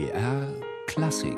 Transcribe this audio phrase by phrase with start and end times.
[0.00, 0.48] BR
[0.86, 1.36] Klassik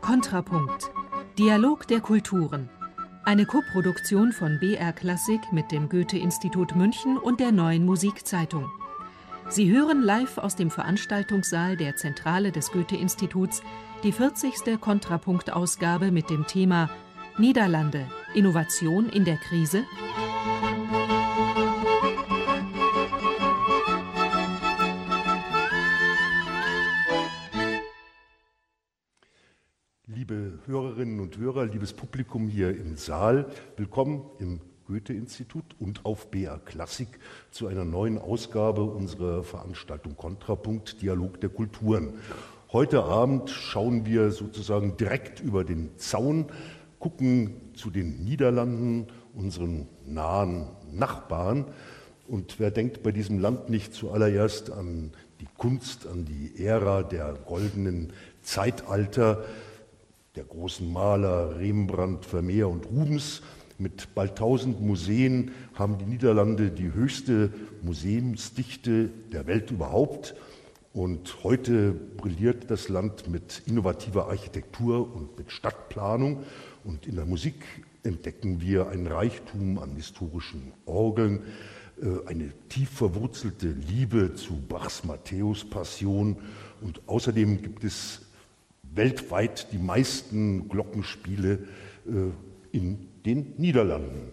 [0.00, 0.90] Kontrapunkt.
[1.38, 2.68] Dialog der Kulturen.
[3.24, 8.68] Eine Koproduktion von BR Klassik mit dem Goethe-Institut München und der Neuen Musikzeitung.
[9.48, 13.62] Sie hören live aus dem Veranstaltungssaal der Zentrale des Goethe-Instituts
[14.02, 14.80] die 40.
[14.80, 16.90] Kontrapunkt-Ausgabe mit dem Thema
[17.38, 19.84] Niederlande Innovation in der Krise.
[31.40, 33.46] Hörer, liebes Publikum hier im Saal,
[33.78, 37.18] willkommen im Goethe-Institut und auf BR Klassik
[37.50, 42.12] zu einer neuen Ausgabe unserer Veranstaltung Kontrapunkt Dialog der Kulturen.
[42.74, 46.44] Heute Abend schauen wir sozusagen direkt über den Zaun,
[46.98, 51.64] gucken zu den Niederlanden, unseren nahen Nachbarn.
[52.28, 57.32] Und wer denkt bei diesem Land nicht zuallererst an die Kunst, an die Ära der
[57.46, 59.42] goldenen Zeitalter,
[60.40, 63.42] der großen Maler Rembrandt, Vermeer und Rubens.
[63.76, 67.52] Mit bald tausend Museen haben die Niederlande die höchste
[67.82, 70.34] Museumsdichte der Welt überhaupt.
[70.94, 76.42] Und heute brilliert das Land mit innovativer Architektur und mit Stadtplanung.
[76.84, 77.62] Und in der Musik
[78.02, 81.42] entdecken wir ein Reichtum an historischen Orgeln,
[82.00, 86.38] äh, eine tief verwurzelte Liebe zu Bachs Matthäus-Passion.
[86.80, 88.22] Und außerdem gibt es
[88.94, 91.66] weltweit die meisten Glockenspiele
[92.06, 94.32] äh, in den Niederlanden.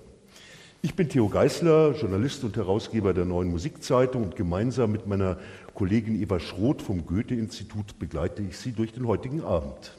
[0.81, 5.37] Ich bin Theo Geißler, Journalist und Herausgeber der Neuen Musikzeitung und gemeinsam mit meiner
[5.73, 9.97] Kollegin Eva Schroth vom Goethe-Institut begleite ich Sie durch den heutigen Abend.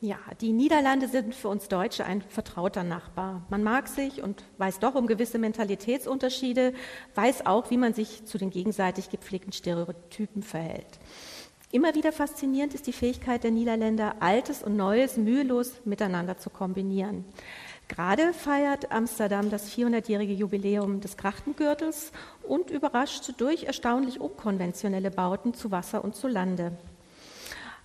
[0.00, 3.46] Ja, die Niederlande sind für uns Deutsche ein vertrauter Nachbar.
[3.48, 6.74] Man mag sich und weiß doch um gewisse Mentalitätsunterschiede,
[7.14, 10.98] weiß auch, wie man sich zu den gegenseitig gepflegten Stereotypen verhält.
[11.74, 17.24] Immer wieder faszinierend ist die Fähigkeit der Niederländer, Altes und Neues mühelos miteinander zu kombinieren.
[17.88, 22.12] Gerade feiert Amsterdam das 400-jährige Jubiläum des Krachtengürtels
[22.44, 26.78] und überrascht durch erstaunlich unkonventionelle Bauten zu Wasser und zu Lande.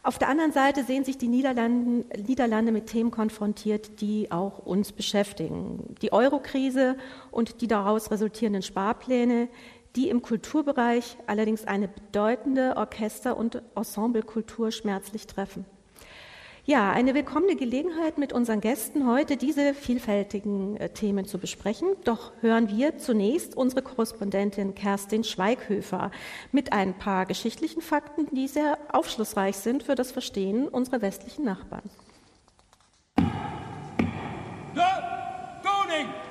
[0.03, 4.91] Auf der anderen Seite sehen sich die Niederlande, Niederlande mit Themen konfrontiert, die auch uns
[4.91, 5.95] beschäftigen.
[6.03, 6.95] Die Eurokrise
[7.31, 9.49] und die daraus resultierenden Sparpläne,
[9.95, 15.65] die im Kulturbereich allerdings eine bedeutende Orchester- und Ensemblekultur schmerzlich treffen.
[16.69, 21.87] Ja, eine willkommene Gelegenheit mit unseren Gästen heute diese vielfältigen äh, Themen zu besprechen.
[22.03, 26.11] Doch hören wir zunächst unsere Korrespondentin Kerstin Schweighöfer
[26.51, 31.89] mit ein paar geschichtlichen Fakten, die sehr aufschlussreich sind für das Verstehen unserer westlichen Nachbarn.
[34.75, 36.28] Der Koning!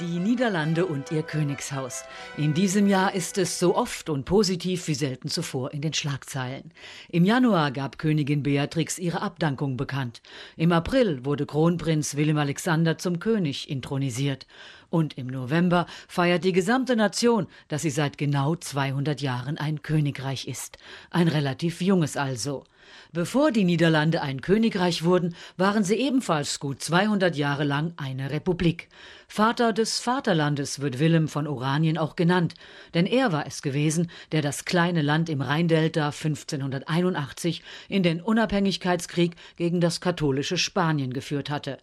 [0.00, 2.04] Die Niederlande und ihr Königshaus.
[2.36, 6.72] In diesem Jahr ist es so oft und positiv wie selten zuvor in den Schlagzeilen.
[7.08, 10.20] Im Januar gab Königin Beatrix ihre Abdankung bekannt.
[10.56, 14.46] Im April wurde Kronprinz Willem Alexander zum König intronisiert.
[14.90, 20.46] Und im November feiert die gesamte Nation, dass sie seit genau 200 Jahren ein Königreich
[20.46, 20.78] ist.
[21.10, 22.64] Ein relativ junges also.
[23.12, 28.88] Bevor die Niederlande ein Königreich wurden, waren sie ebenfalls gut 200 Jahre lang eine Republik.
[29.28, 32.54] Vater des Vaterlandes wird Willem von Oranien auch genannt,
[32.94, 39.36] denn er war es gewesen, der das kleine Land im Rheindelta 1581 in den Unabhängigkeitskrieg
[39.56, 41.78] gegen das katholische Spanien geführt hatte.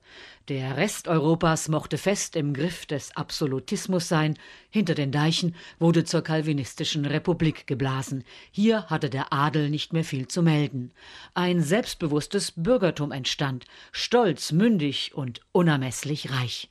[0.50, 4.38] Der Rest Europas mochte fest im Griff des Absolutismus sein,
[4.70, 8.25] hinter den Deichen wurde zur calvinistischen Republik geblasen.
[8.52, 10.92] Hier hatte der Adel nicht mehr viel zu melden.
[11.34, 16.68] Ein selbstbewusstes Bürgertum entstand, stolz, mündig und unermesslich reich.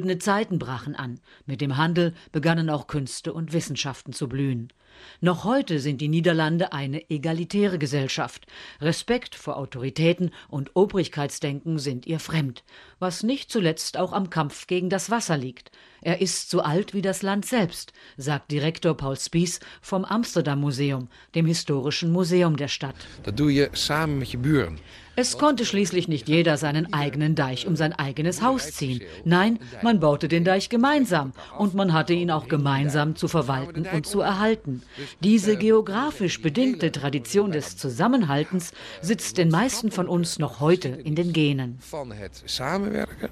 [0.00, 1.20] Goldene Zeiten brachen an.
[1.44, 4.72] Mit dem Handel begannen auch Künste und Wissenschaften zu blühen.
[5.20, 8.46] Noch heute sind die Niederlande eine egalitäre Gesellschaft.
[8.80, 12.64] Respekt vor Autoritäten und Obrigkeitsdenken sind ihr fremd,
[12.98, 15.70] was nicht zuletzt auch am Kampf gegen das Wasser liegt.
[16.00, 21.08] Er ist so alt wie das Land selbst, sagt Direktor Paul Spies vom Amsterdam Museum,
[21.34, 22.96] dem historischen Museum der Stadt.
[23.22, 24.78] Das doe je samen met je buren.
[25.20, 29.02] Es konnte schließlich nicht jeder seinen eigenen Deich um sein eigenes Haus ziehen.
[29.26, 34.06] Nein, man baute den Deich gemeinsam und man hatte ihn auch gemeinsam zu verwalten und
[34.06, 34.80] zu erhalten.
[35.22, 38.72] Diese geografisch bedingte Tradition des Zusammenhaltens
[39.02, 41.78] sitzt den meisten von uns noch heute in den Genen.
[41.90, 43.28] Van het samenwerken,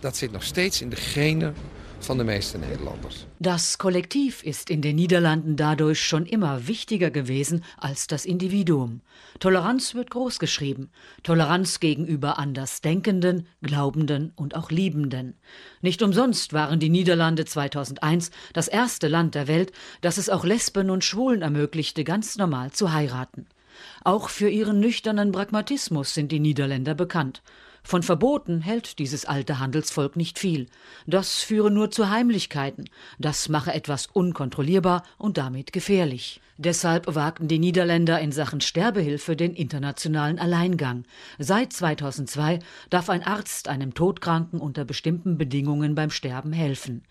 [0.00, 1.54] dat zit nog steeds in de genen
[2.06, 3.26] van de meeste Nederlanders.
[3.38, 9.00] Das Kollektiv ist in den Niederlanden dadurch schon immer wichtiger gewesen als das Individuum.
[9.38, 10.90] Toleranz wird großgeschrieben.
[11.22, 15.34] Toleranz gegenüber Andersdenkenden, Glaubenden und auch Liebenden.
[15.80, 20.90] Nicht umsonst waren die Niederlande 2001 das erste Land der Welt, das es auch Lesben
[20.90, 23.46] und Schwulen ermöglichte, ganz normal zu heiraten.
[24.04, 27.42] Auch für ihren nüchternen Pragmatismus sind die Niederländer bekannt.
[27.82, 30.66] Von Verboten hält dieses alte Handelsvolk nicht viel.
[31.06, 32.84] Das führe nur zu Heimlichkeiten.
[33.18, 36.40] Das mache etwas unkontrollierbar und damit gefährlich.
[36.58, 41.04] Deshalb wagten die Niederländer in Sachen Sterbehilfe den internationalen Alleingang.
[41.38, 42.58] Seit 2002
[42.90, 47.02] darf ein Arzt einem Todkranken unter bestimmten Bedingungen beim Sterben helfen.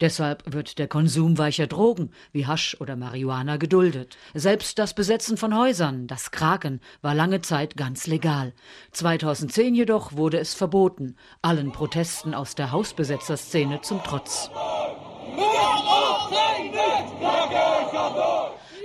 [0.00, 4.16] Deshalb wird der Konsum weicher Drogen wie Hasch oder Marihuana geduldet.
[4.34, 8.52] Selbst das Besetzen von Häusern, das Kraken, war lange Zeit ganz legal.
[8.92, 14.50] 2010 jedoch wurde es verboten, allen Protesten aus der Hausbesetzerszene zum Trotz.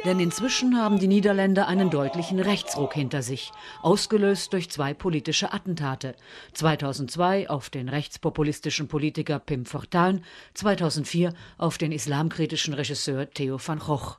[0.03, 3.51] Denn inzwischen haben die Niederländer einen deutlichen Rechtsruck hinter sich,
[3.83, 6.15] ausgelöst durch zwei politische Attentate.
[6.53, 10.23] 2002 auf den rechtspopulistischen Politiker Pim Fortuyn,
[10.55, 14.17] 2004 auf den islamkritischen Regisseur Theo van Gogh.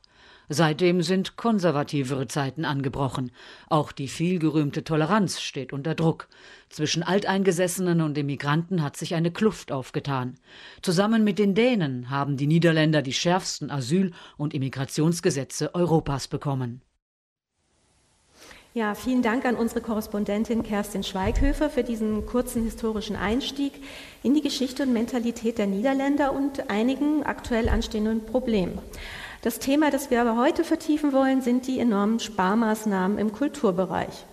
[0.55, 3.33] Seitdem sind konservativere Zeiten angebrochen.
[3.71, 6.29] Auch die vielgerühmte Toleranz steht unter Druck.
[6.69, 10.35] Zwischen Alteingesessenen und Immigranten hat sich eine Kluft aufgetan.
[10.83, 16.83] Zusammen mit den Dänen haben die Niederländer die schärfsten Asyl- und Immigrationsgesetze Europas bekommen.
[18.75, 23.73] Ja, vielen Dank an unsere Korrespondentin Kerstin Schweighöfer für diesen kurzen historischen Einstieg
[24.23, 28.79] in die Geschichte und Mentalität der Niederländer und einigen aktuell anstehenden Problemen.
[29.43, 34.25] Das Thema, das wir aber heute vertiefen wollen, sind die enormen Sparmaßnahmen im Kulturbereich.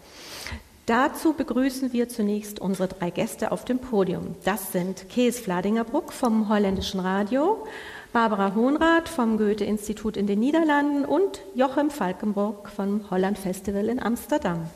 [0.85, 4.35] Dazu begrüßen wir zunächst unsere drei Gäste auf dem Podium.
[4.45, 7.65] Das sind Kees Vladingerbruck vom Holländischen Radio,
[8.13, 14.67] Barbara Hohnrath vom Goethe-Institut in den Niederlanden und Jochem Falkenburg vom Holland Festival in Amsterdam.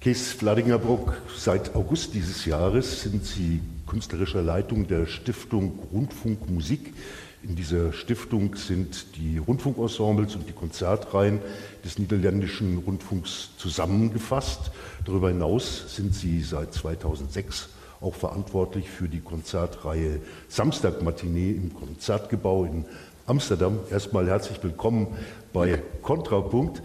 [0.00, 6.94] Kees Vladingerbruck, seit August dieses Jahres sind Sie künstlerischer Leitung der Stiftung Rundfunk Musik
[7.42, 11.40] in dieser Stiftung sind die Rundfunkensembles und die Konzertreihen
[11.84, 14.70] des niederländischen Rundfunks zusammengefasst.
[15.06, 17.70] Darüber hinaus sind sie seit 2006
[18.00, 22.84] auch verantwortlich für die Konzertreihe Samstagmatinee im Konzertgebau in
[23.26, 23.78] Amsterdam.
[23.90, 25.06] Erstmal herzlich willkommen
[25.52, 26.82] bei Kontrapunkt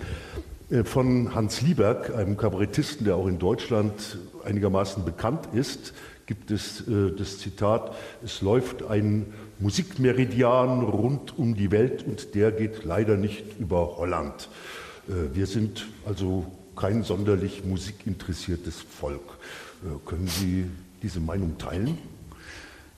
[0.70, 5.94] äh, von Hans Lieberg, einem Kabarettisten, der auch in Deutschland einigermaßen bekannt ist,
[6.26, 7.94] gibt es äh, das Zitat,
[8.24, 14.50] es läuft ein Musikmeridian rund um die Welt und der geht leider nicht über Holland.
[15.08, 19.22] Äh, wir sind also kein sonderlich musikinteressiertes Volk.
[19.84, 20.66] Äh, können Sie
[21.02, 21.98] diese Meinung teilen?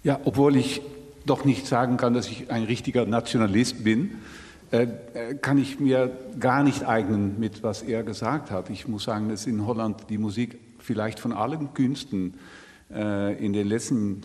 [0.04, 0.82] Ja, obwohl ich
[1.26, 4.16] doch nicht sagen kann, dass ich ein richtiger Nationalist bin,
[4.72, 4.88] äh,
[5.42, 8.70] kann ich mir gar nicht eignen mit was er gesagt hat.
[8.70, 12.36] Ich muss sagen, dass in Holland die Musik vielleicht von allen Künsten
[12.90, 14.22] in den letzten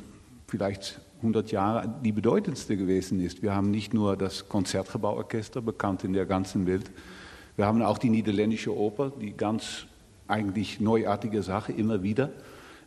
[0.47, 3.43] vielleicht 100 Jahre die bedeutendste gewesen ist.
[3.43, 6.91] Wir haben nicht nur das Konzertgebauorchester, bekannt in der ganzen Welt,
[7.57, 9.87] wir haben auch die niederländische Oper, die ganz
[10.27, 12.31] eigentlich neuartige Sache immer wieder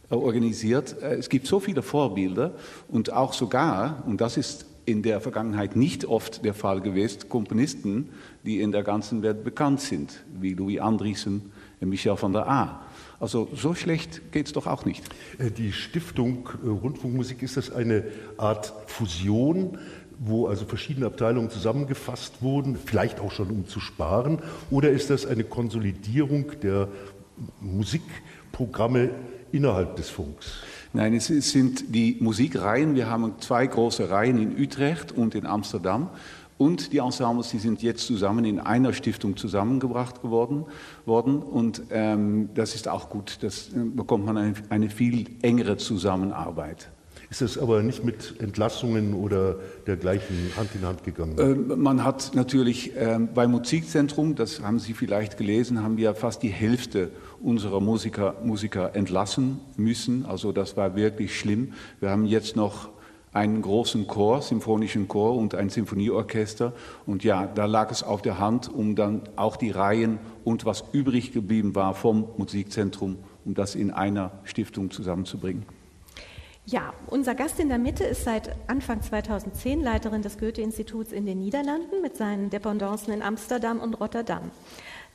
[0.09, 1.01] äh, organisiert.
[1.01, 2.51] Äh, es gibt so viele Vorbilder
[2.87, 8.09] und auch sogar, und das ist in der Vergangenheit nicht oft der Fall gewesen, Komponisten,
[8.43, 12.84] die in der ganzen Welt bekannt sind, wie Louis Andriessen und Michel van der A.
[13.19, 15.03] Also so schlecht geht es doch auch nicht.
[15.37, 18.03] Äh, die Stiftung äh, Rundfunkmusik, ist das eine
[18.37, 19.77] Art Fusion,
[20.19, 24.39] wo also verschiedene Abteilungen zusammengefasst wurden, vielleicht auch schon um zu sparen?
[24.69, 26.87] Oder ist das eine Konsolidierung der
[27.61, 29.11] Musikprogramme
[29.51, 30.53] innerhalb des Funks?
[30.93, 32.95] Nein, es sind die Musikreihen.
[32.95, 36.09] Wir haben zwei große Reihen in Utrecht und in Amsterdam.
[36.57, 40.65] Und die Ensembles, die sind jetzt zusammen in einer Stiftung zusammengebracht geworden,
[41.05, 41.39] worden.
[41.39, 43.39] Und ähm, das ist auch gut.
[43.41, 46.89] Das äh, bekommt man eine, eine, viel engere Zusammenarbeit.
[47.29, 49.57] Ist das aber nicht mit Entlassungen oder
[49.87, 51.35] dergleichen Hand in Hand gegangen?
[51.39, 56.43] Ähm, man hat natürlich ähm, beim Musikzentrum, das haben Sie vielleicht gelesen, haben wir fast
[56.43, 60.25] die Hälfte unserer Musiker, Musiker entlassen müssen.
[60.25, 61.73] Also das war wirklich schlimm.
[61.99, 62.94] Wir haben jetzt noch
[63.35, 66.71] einen großen Chor, symphonischen Chor und ein Symphonieorchester.
[67.05, 70.85] Und ja, da lag es auf der Hand, um dann auch die Reihen und was
[70.93, 75.65] übrig geblieben war vom Musikzentrum, um das in einer Stiftung zusammenzubringen.
[76.67, 81.37] Ja, unser Gast in der Mitte ist seit Anfang 2010 Leiterin des Goethe-Instituts in den
[81.37, 84.49] Niederlanden mit seinen Dependancen in Amsterdam und Rotterdam.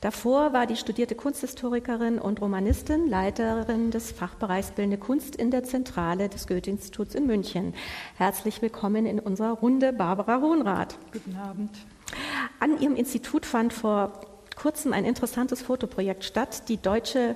[0.01, 6.27] Davor war die studierte Kunsthistorikerin und Romanistin, Leiterin des Fachbereichs Bildende Kunst in der Zentrale
[6.27, 7.75] des Goethe-Instituts in München.
[8.15, 10.97] Herzlich willkommen in unserer Runde, Barbara Hohenrath.
[11.13, 11.69] Guten Abend.
[12.59, 14.21] An Ihrem Institut fand vor
[14.55, 16.67] kurzem ein interessantes Fotoprojekt statt.
[16.67, 17.35] Die deutsche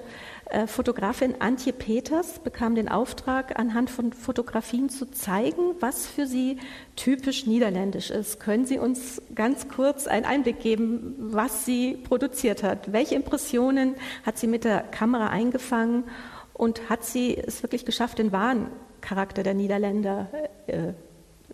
[0.68, 6.60] Fotografin Antje Peters bekam den Auftrag, anhand von Fotografien zu zeigen, was für sie
[6.96, 8.40] typisch niederländisch ist.
[8.40, 12.92] Können Sie uns ganz kurz einen Einblick geben, was sie produziert hat?
[12.94, 16.04] Welche Impressionen hat sie mit der Kamera eingefangen
[16.54, 18.68] und hat sie es wirklich geschafft, den wahren
[19.02, 20.28] Charakter der Niederländer
[20.68, 20.94] äh,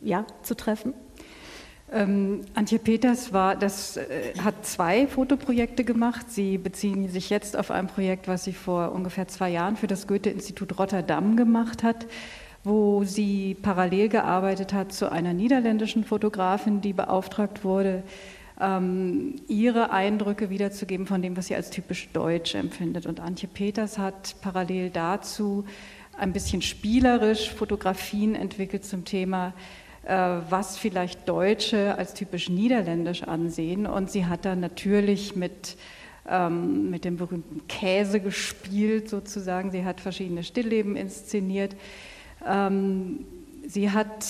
[0.01, 0.93] ja, zu treffen?
[1.93, 6.31] Ähm, Antje Peters war, das, äh, hat zwei Fotoprojekte gemacht.
[6.31, 10.07] Sie beziehen sich jetzt auf ein Projekt, was sie vor ungefähr zwei Jahren für das
[10.07, 12.05] Goethe-Institut Rotterdam gemacht hat,
[12.63, 18.03] wo sie parallel gearbeitet hat zu einer niederländischen Fotografin, die beauftragt wurde,
[18.61, 23.05] ähm, ihre Eindrücke wiederzugeben von dem, was sie als typisch deutsch empfindet.
[23.05, 25.65] Und Antje Peters hat parallel dazu
[26.17, 29.53] ein bisschen spielerisch Fotografien entwickelt zum Thema
[30.03, 33.85] was vielleicht Deutsche als typisch niederländisch ansehen.
[33.85, 35.77] Und sie hat dann natürlich mit,
[36.27, 39.71] ähm, mit dem berühmten Käse gespielt, sozusagen.
[39.71, 41.75] Sie hat verschiedene Stillleben inszeniert.
[42.47, 43.25] Ähm,
[43.67, 44.25] sie hat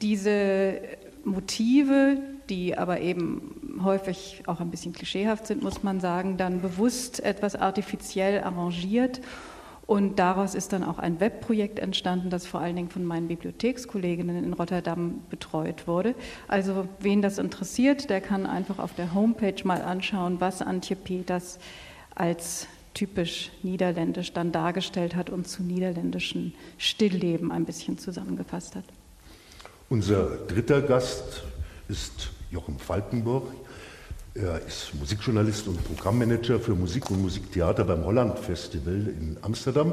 [0.00, 0.80] diese
[1.24, 2.18] Motive,
[2.48, 7.56] die aber eben häufig auch ein bisschen klischeehaft sind, muss man sagen, dann bewusst etwas
[7.56, 9.20] artifiziell arrangiert
[9.92, 14.42] und daraus ist dann auch ein Webprojekt entstanden, das vor allen Dingen von meinen Bibliothekskolleginnen
[14.42, 16.14] in Rotterdam betreut wurde.
[16.48, 21.58] Also wen das interessiert, der kann einfach auf der Homepage mal anschauen, was Antje Peters
[22.14, 28.84] als typisch niederländisch dann dargestellt hat und zu niederländischen Stillleben ein bisschen zusammengefasst hat.
[29.90, 31.42] Unser dritter Gast
[31.88, 33.44] ist Jochen Falkenburg.
[34.34, 39.92] Er ist Musikjournalist und Programmmanager für Musik und Musiktheater beim Holland Festival in Amsterdam.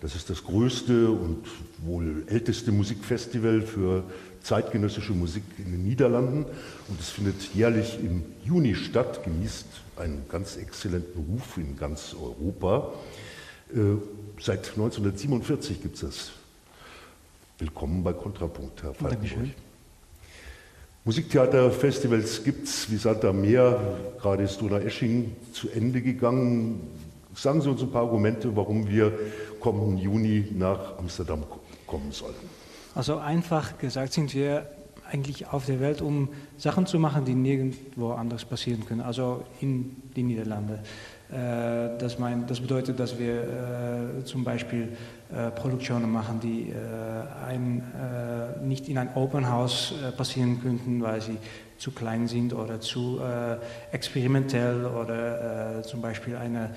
[0.00, 1.44] Das ist das größte und
[1.84, 4.04] wohl älteste Musikfestival für
[4.42, 6.46] zeitgenössische Musik in den Niederlanden.
[6.88, 9.66] Und es findet jährlich im Juni statt, genießt
[9.96, 12.94] einen ganz exzellenten Ruf in ganz Europa.
[13.74, 13.96] Äh,
[14.40, 16.30] seit 1947 gibt es das.
[17.58, 19.30] Willkommen bei Kontrapunkt, Herr Falkenburg.
[19.30, 19.65] Dankeschön.
[21.06, 23.78] Musiktheaterfestivals gibt es wie Sand am Meer,
[24.20, 26.80] gerade ist Donau Esching zu Ende gegangen.
[27.32, 29.12] Sagen Sie uns ein paar Argumente, warum wir
[29.60, 31.44] kommenden Juni nach Amsterdam
[31.86, 32.34] kommen sollen.
[32.96, 34.68] Also einfach gesagt sind wir
[35.08, 39.94] eigentlich auf der Welt, um Sachen zu machen, die nirgendwo anders passieren können, also in
[40.16, 40.80] die Niederlande.
[41.30, 44.88] Äh, das, mein, das bedeutet, dass wir äh, zum Beispiel
[45.34, 46.74] äh, Produktionen machen, die äh,
[47.48, 51.36] ein, äh, nicht in ein Open House äh, passieren könnten, weil sie
[51.78, 53.20] zu klein sind oder zu
[53.92, 56.70] experimentell oder zum Beispiel eine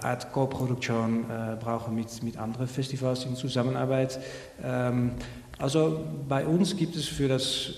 [0.00, 1.24] Art Co-Produktion
[1.58, 4.20] brauchen mit, mit anderen Festivals in Zusammenarbeit.
[4.62, 5.10] Ähm,
[5.58, 7.72] also bei uns gibt es für das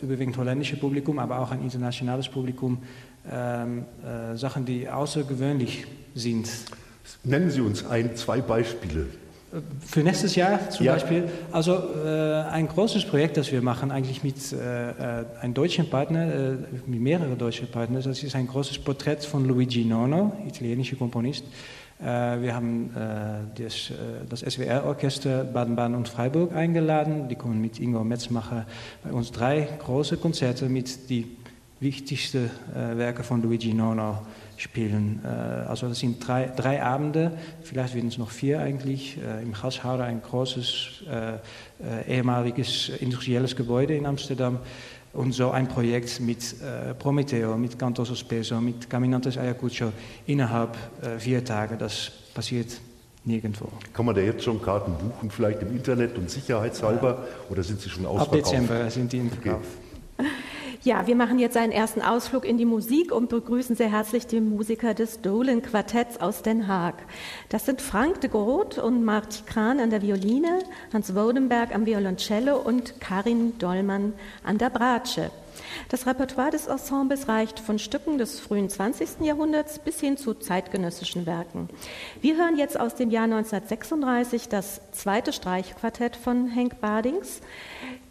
[0.00, 2.78] überwiegend holländische Publikum, aber auch ein internationales Publikum
[3.30, 3.84] ähm,
[4.34, 6.48] Sachen, die außergewöhnlich sind.
[7.22, 9.06] Nennen Sie uns ein, zwei Beispiele.
[9.86, 10.94] Für nächstes Jahr zum ja.
[10.94, 11.28] Beispiel.
[11.52, 16.34] Also äh, ein großes Projekt, das wir machen, eigentlich mit äh, äh einem deutschen Partner,
[16.34, 18.02] äh, mit mehreren deutschen Partnern.
[18.02, 21.44] Das ist ein großes Porträt von Luigi Nono, italienischer Komponist.
[22.00, 23.92] Äh, wir haben äh, das,
[24.28, 27.28] das SWR-Orchester Baden-Baden und Freiburg eingeladen.
[27.28, 28.66] Die kommen mit Ingo Metzmacher
[29.04, 31.36] bei uns drei große Konzerte mit die
[31.84, 34.18] wichtigsten Werke von Luigi Nono
[34.56, 35.20] spielen.
[35.24, 35.28] Äh,
[35.68, 40.04] also das sind drei, drei Abende, vielleicht werden es noch vier eigentlich, äh, im Gashauder,
[40.04, 44.58] ein großes äh, ehemaliges industrielles Gebäude in Amsterdam.
[45.12, 46.56] Und so ein Projekt mit
[46.98, 49.92] Prometeo, mit Canto Sospeso, mit Caminantes Ayacucho
[50.26, 50.76] innerhalb
[51.18, 51.76] vier Tage.
[51.76, 52.80] Das passiert
[53.24, 53.68] nirgendwo.
[53.92, 57.26] Kann man da jetzt schon Karten buchen, vielleicht im Internet und sicherheitshalber, ja.
[57.48, 58.44] oder sind sie schon ausverkauft?
[58.44, 59.62] Ab Dezember sind die im Verkauf.
[60.18, 60.28] Okay.
[60.84, 64.50] Ja, wir machen jetzt einen ersten Ausflug in die Musik und begrüßen sehr herzlich den
[64.50, 66.96] Musiker des Dolan Quartetts aus Den Haag.
[67.48, 70.58] Das sind Frank de Groot und Marty Kran an der Violine,
[70.92, 74.12] Hans Wodenberg am Violoncello und Karin Dollmann
[74.42, 75.30] an der Bratsche.
[75.88, 79.20] Das Repertoire des Ensembles reicht von Stücken des frühen 20.
[79.20, 81.68] Jahrhunderts bis hin zu zeitgenössischen Werken.
[82.20, 87.40] Wir hören jetzt aus dem Jahr 1936 das zweite Streichquartett von Henk Badings.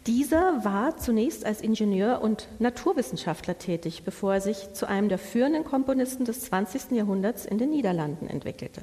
[0.06, 5.64] Dieser war zunächst als Ingenieur und Naturwissenschaftler tätig, bevor er sich zu einem der führenden
[5.64, 6.90] Komponisten des 20.
[6.90, 8.82] Jahrhunderts in den Niederlanden entwickelte.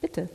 [0.00, 0.28] Bitte.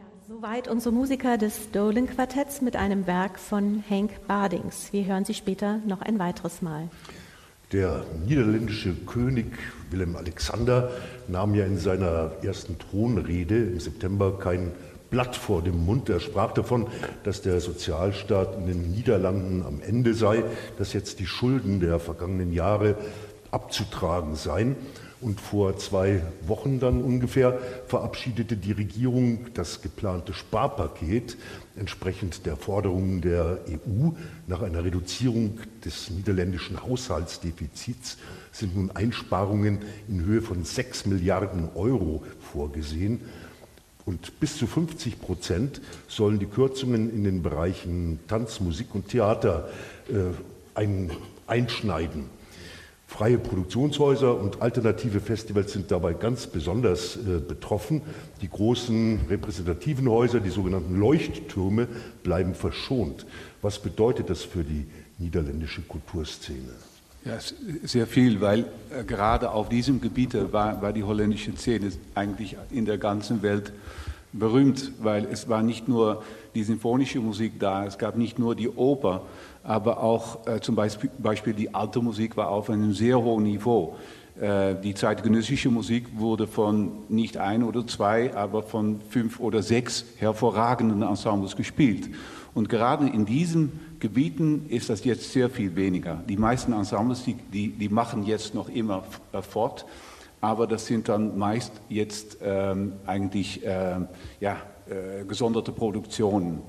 [0.00, 4.92] Ja, soweit unsere Musiker des Dolan-Quartetts mit einem Werk von Henk Bardings.
[4.92, 6.88] Wir hören sie später noch ein weiteres Mal.
[7.72, 9.58] Der niederländische König
[9.90, 10.90] Willem Alexander
[11.28, 14.72] nahm ja in seiner ersten Thronrede im September kein
[15.10, 16.08] Blatt vor dem Mund.
[16.08, 16.86] Er sprach davon,
[17.22, 20.44] dass der Sozialstaat in den Niederlanden am Ende sei,
[20.78, 22.96] dass jetzt die Schulden der vergangenen Jahre
[23.50, 24.76] abzutragen seien.
[25.20, 31.36] Und vor zwei Wochen dann ungefähr verabschiedete die Regierung das geplante Sparpaket
[31.76, 34.10] entsprechend der Forderungen der EU.
[34.46, 38.16] Nach einer Reduzierung des niederländischen Haushaltsdefizits
[38.50, 43.20] sind nun Einsparungen in Höhe von 6 Milliarden Euro vorgesehen.
[44.06, 49.68] Und bis zu 50 Prozent sollen die Kürzungen in den Bereichen Tanz, Musik und Theater
[50.08, 50.34] äh,
[50.74, 51.10] ein,
[51.46, 52.39] einschneiden.
[53.10, 58.02] Freie Produktionshäuser und alternative Festivals sind dabei ganz besonders äh, betroffen.
[58.40, 61.88] Die großen repräsentativen Häuser, die sogenannten Leuchttürme,
[62.22, 63.26] bleiben verschont.
[63.62, 64.86] Was bedeutet das für die
[65.18, 66.72] niederländische Kulturszene?
[67.24, 67.38] Ja,
[67.82, 72.84] sehr viel, weil äh, gerade auf diesem Gebiet war, war die holländische Szene eigentlich in
[72.84, 73.72] der ganzen Welt
[74.32, 76.22] berühmt, weil es war nicht nur
[76.54, 79.22] die sinfonische Musik da, es gab nicht nur die Oper,
[79.62, 83.96] aber auch äh, zum Beispiel, die alte Musik war auf einem sehr hohen Niveau.
[84.40, 90.04] Äh, die zeitgenössische Musik wurde von nicht ein oder zwei, aber von fünf oder sechs
[90.18, 92.08] hervorragenden Ensembles gespielt.
[92.54, 96.22] Und gerade in diesen Gebieten ist das jetzt sehr viel weniger.
[96.28, 99.84] Die meisten Ensembles, die, die, die machen jetzt noch immer äh, fort,
[100.40, 103.96] aber das sind dann meist jetzt ähm, eigentlich äh,
[104.40, 104.56] ja,
[104.88, 106.62] äh, gesonderte Produktionen.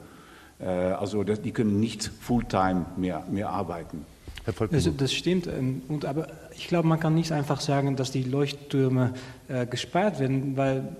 [0.61, 4.05] Äh, also das, die können nicht Fulltime mehr, mehr arbeiten.
[4.45, 8.23] Das, das, stimmt, ähm, und, aber ich glaube, man kann nicht einfach sagen, dass die
[8.23, 9.13] Leuchttürme
[9.47, 10.95] äh, gespart werden, weil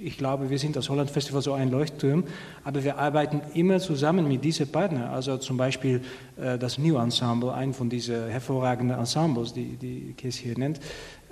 [0.00, 2.24] ich glaube, wir sind als Holland Festival so ein Leuchtturm,
[2.62, 5.04] aber wir arbeiten immer zusammen mit diesen Partnern.
[5.10, 6.00] Also zum Beispiel
[6.36, 10.80] äh, das New Ensemble, ein von diesen hervorragenden Ensembles, die, die Kies hier nennt.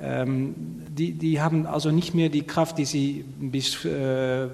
[0.01, 0.55] Ähm,
[0.89, 4.49] die, die haben also nicht mehr die Kraft, die sie bis äh, äh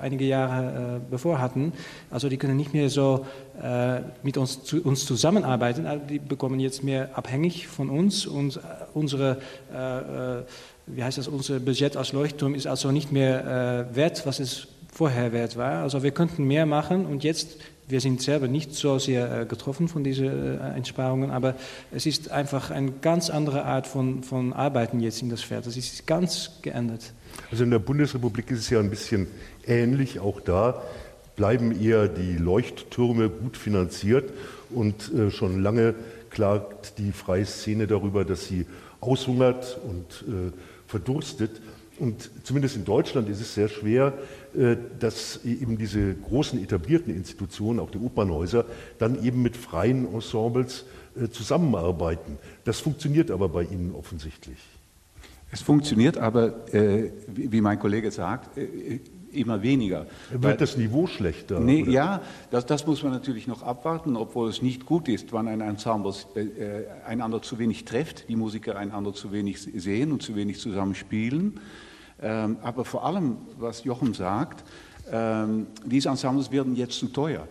[0.00, 1.72] einige Jahre äh, bevor hatten.
[2.10, 3.26] Also die können nicht mehr so
[3.62, 5.86] äh, mit uns, zu, uns zusammenarbeiten.
[5.86, 8.60] Also die bekommen jetzt mehr abhängig von uns und äh,
[8.94, 9.38] unsere
[10.94, 14.68] wie heißt das, unser Budget als Leuchtturm ist also nicht mehr äh, wert, was es
[14.92, 15.82] vorher wert war.
[15.82, 17.58] Also wir könnten mehr machen und jetzt,
[17.90, 21.54] wir sind selber nicht so sehr äh, getroffen von diesen äh, Einsparungen, aber
[21.92, 25.66] es ist einfach eine ganz andere Art von, von Arbeiten jetzt in das Feld.
[25.66, 27.12] Das ist ganz geändert.
[27.50, 29.26] Also in der Bundesrepublik ist es ja ein bisschen
[29.66, 30.82] ähnlich, auch da
[31.36, 34.32] bleiben eher die Leuchttürme gut finanziert
[34.70, 35.94] und äh, schon lange
[36.30, 38.66] klagt die freie Szene darüber, dass sie
[39.00, 40.24] aushungert und
[40.86, 41.60] verdurstet.
[41.98, 44.12] Und zumindest in Deutschland ist es sehr schwer,
[44.98, 48.64] dass eben diese großen etablierten Institutionen, auch die Opernhäuser,
[48.98, 50.84] dann eben mit freien Ensembles
[51.16, 52.38] äh, zusammenarbeiten.
[52.64, 54.58] Das funktioniert aber bei Ihnen offensichtlich.
[55.52, 58.56] Es funktioniert aber, äh, wie mein Kollege sagt,
[59.32, 60.06] immer weniger.
[60.30, 61.60] Wird Weil, das Niveau schlechter?
[61.60, 65.48] Nee, ja, das, das, muss man natürlich noch abwarten, obwohl es nicht gut ist, wann
[65.48, 70.36] ein Ensemble äh, einander zu wenig trifft, die Musiker einander zu wenig sehen und zu
[70.36, 71.60] wenig zusammen spielen.
[72.22, 74.64] Ähm, aber vor allem, was Jochen sagt,
[75.10, 77.46] ähm, diese Ensembles werden jetzt zu teuer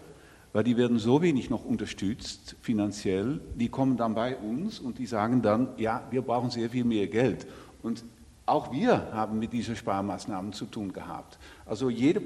[0.54, 5.06] weil die werden so wenig noch unterstützt finanziell, die kommen dann bei uns und die
[5.06, 7.46] sagen dann, ja, wir brauchen sehr viel mehr Geld.
[7.84, 8.04] Und
[8.46, 11.38] auch wir haben mit diesen Sparmaßnahmen zu tun gehabt.
[11.66, 12.22] Also jede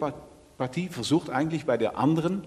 [0.57, 2.43] Partie versucht eigentlich bei der anderen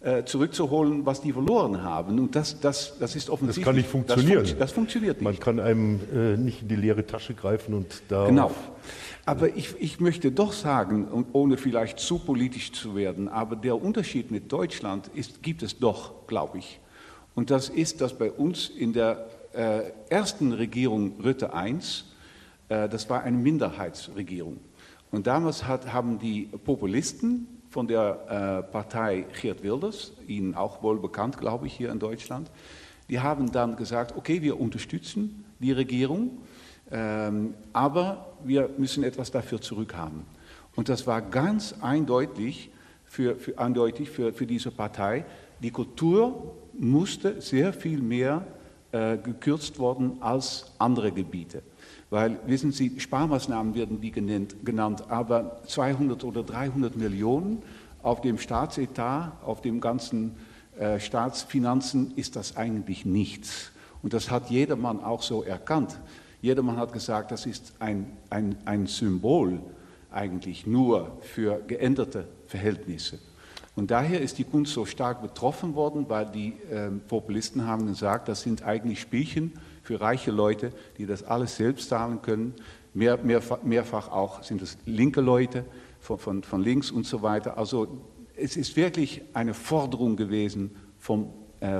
[0.00, 2.18] äh, zurückzuholen, was die verloren haben.
[2.18, 3.64] Und das, das, das ist offensichtlich.
[3.64, 4.40] Das kann nicht funktionieren.
[4.42, 5.24] Das, fun das funktioniert nicht.
[5.24, 8.26] Man kann einem äh, nicht in die leere Tasche greifen und da.
[8.26, 8.50] Genau.
[9.26, 14.30] Aber ich, ich möchte doch sagen, ohne vielleicht zu politisch zu werden, aber der Unterschied
[14.30, 16.80] mit Deutschland ist, gibt es doch, glaube ich.
[17.34, 21.78] Und das ist, dass bei uns in der äh, ersten Regierung Rütte I,
[22.68, 24.58] äh, das war eine Minderheitsregierung.
[25.10, 30.98] Und damals hat, haben die Populisten von der äh, Partei Geert Wilders, Ihnen auch wohl
[30.98, 32.50] bekannt, glaube ich, hier in Deutschland,
[33.08, 36.38] die haben dann gesagt, okay, wir unterstützen die Regierung,
[37.72, 40.22] aber wir müssen etwas dafür zurückhaben.
[40.76, 42.70] Und das war ganz eindeutig
[43.04, 45.24] für, für, eindeutig für, für diese Partei.
[45.62, 48.46] Die Kultur musste sehr viel mehr
[48.92, 51.62] äh, gekürzt worden als andere Gebiete.
[52.10, 57.62] Weil, wissen Sie, Sparmaßnahmen werden die genannt, genannt, aber 200 oder 300 Millionen
[58.02, 60.36] auf dem Staatsetat, auf dem ganzen
[60.78, 63.70] äh, Staatsfinanzen ist das eigentlich nichts.
[64.02, 65.98] Und das hat jedermann auch so erkannt.
[66.44, 69.60] Jedermann hat gesagt, das ist ein, ein, ein Symbol
[70.10, 73.18] eigentlich nur für geänderte Verhältnisse.
[73.74, 78.28] Und daher ist die Kunst so stark betroffen worden, weil die äh, Populisten haben gesagt,
[78.28, 82.52] das sind eigentlich Spielchen für reiche Leute, die das alles selbst zahlen können.
[82.92, 85.64] Mehr, mehrfach, mehrfach auch sind es linke Leute
[85.98, 87.56] von, von, von links und so weiter.
[87.56, 87.88] Also
[88.36, 91.30] es ist wirklich eine Forderung gewesen vom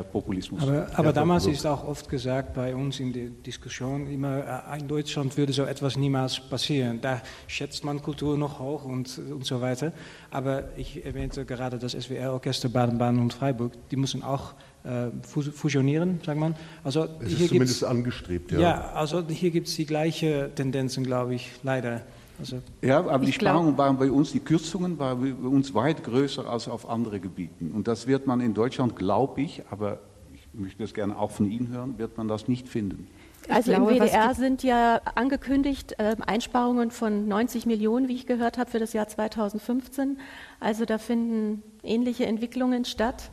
[0.03, 0.63] Populismus.
[0.63, 4.89] Aber, aber damals ist auch oft gesagt bei uns in der Diskussion immer, äh, in
[4.89, 7.01] Deutschland würde so etwas niemals passieren.
[7.01, 9.93] Da schätzt man Kultur noch hoch und, und so weiter.
[10.31, 16.39] Aber ich erwähnte gerade das SWR-Orchester Baden-Baden und Freiburg, die müssen auch äh, fusionieren, sagt
[16.39, 16.55] man.
[16.83, 18.61] Also es ist zumindest angestrebt, ja.
[18.61, 22.03] Ja, also hier gibt es die gleichen Tendenzen, glaube ich, leider.
[22.39, 26.47] Also ja, aber die Sparungen waren bei uns, die Kürzungen waren bei uns weit größer
[26.47, 27.73] als auf andere Gebieten.
[27.73, 30.01] Und das wird man in Deutschland, glaube ich, aber
[30.33, 33.09] ich möchte das gerne auch von Ihnen hören, wird man das nicht finden.
[33.49, 38.59] Also glaube, im WDR sind ja angekündigt äh, Einsparungen von 90 Millionen, wie ich gehört
[38.59, 40.19] habe, für das Jahr 2015.
[40.61, 43.31] Also da finden ähnliche Entwicklungen statt.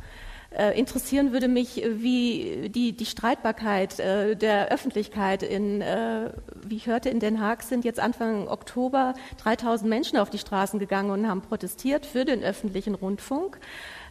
[0.54, 6.32] Äh, interessieren würde mich, wie die, die Streitbarkeit äh, der Öffentlichkeit in, äh,
[6.68, 10.78] wie ich hörte, in Den Haag sind jetzt Anfang Oktober 3000 Menschen auf die Straßen
[10.78, 13.60] gegangen und haben protestiert für den öffentlichen Rundfunk.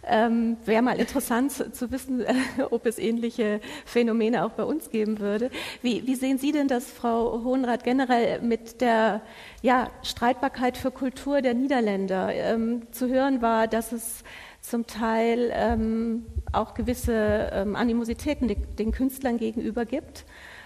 [0.03, 2.35] Ähm, Wäre mal interessant zu, zu wissen, äh,
[2.71, 5.51] ob es ähnliche Phänomene auch bei uns geben würde.
[5.83, 9.21] Wie, wie sehen Sie denn das, Frau Hohenrath, generell mit der
[9.61, 12.33] ja, Streitbarkeit für Kultur der Niederländer?
[12.33, 14.25] Ähm, zu hören war, dass es
[14.61, 20.25] zum Teil ähm, auch gewisse ähm, Animositäten den, den Künstlern gegenüber gibt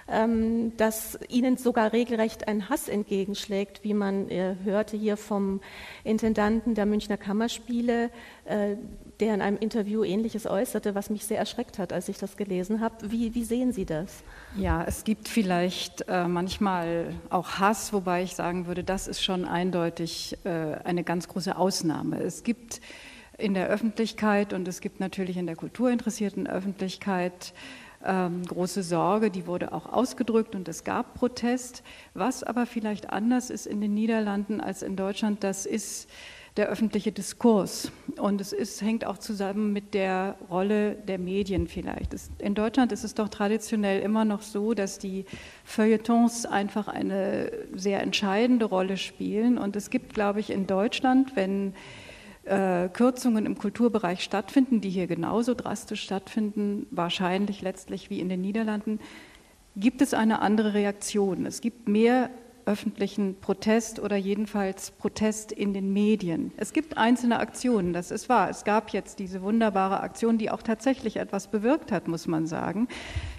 [0.08, 5.60] ähm, dass ihnen sogar regelrecht ein Hass entgegenschlägt, wie man äh, hörte hier vom
[6.02, 8.10] Intendanten der Münchner Kammerspiele,
[8.44, 8.76] äh,
[9.20, 12.80] der in einem Interview Ähnliches äußerte, was mich sehr erschreckt hat, als ich das gelesen
[12.80, 13.10] habe.
[13.10, 14.24] Wie, wie sehen Sie das?
[14.58, 19.44] Ja, es gibt vielleicht äh, manchmal auch Hass, wobei ich sagen würde, das ist schon
[19.44, 20.48] eindeutig äh,
[20.84, 22.20] eine ganz große Ausnahme.
[22.20, 22.80] Es gibt
[23.38, 27.52] in der Öffentlichkeit und es gibt natürlich in der kulturinteressierten Öffentlichkeit
[28.04, 31.82] ähm, große Sorge, die wurde auch ausgedrückt und es gab Protest.
[32.12, 36.08] Was aber vielleicht anders ist in den Niederlanden als in Deutschland, das ist
[36.56, 37.90] der öffentliche Diskurs.
[38.16, 42.14] Und es ist, hängt auch zusammen mit der Rolle der Medien vielleicht.
[42.38, 45.24] in Deutschland ist es doch traditionell immer noch so, dass die
[45.64, 49.58] Feuilletons einfach eine sehr entscheidende Rolle spielen.
[49.58, 51.74] Und es gibt, glaube ich, in Deutschland, wenn
[52.46, 58.40] äh, Kürzungen im Kulturbereich stattfinden, die hier genauso drastisch stattfinden, wahrscheinlich letztlich wie in den
[58.40, 59.00] Niederlanden,
[59.76, 61.46] gibt es eine andere Reaktion.
[61.46, 62.30] Es gibt mehr
[62.66, 66.52] öffentlichen Protest oder jedenfalls Protest in den Medien.
[66.56, 68.48] Es gibt einzelne Aktionen, das ist wahr.
[68.48, 72.88] Es gab jetzt diese wunderbare Aktion, die auch tatsächlich etwas bewirkt hat, muss man sagen.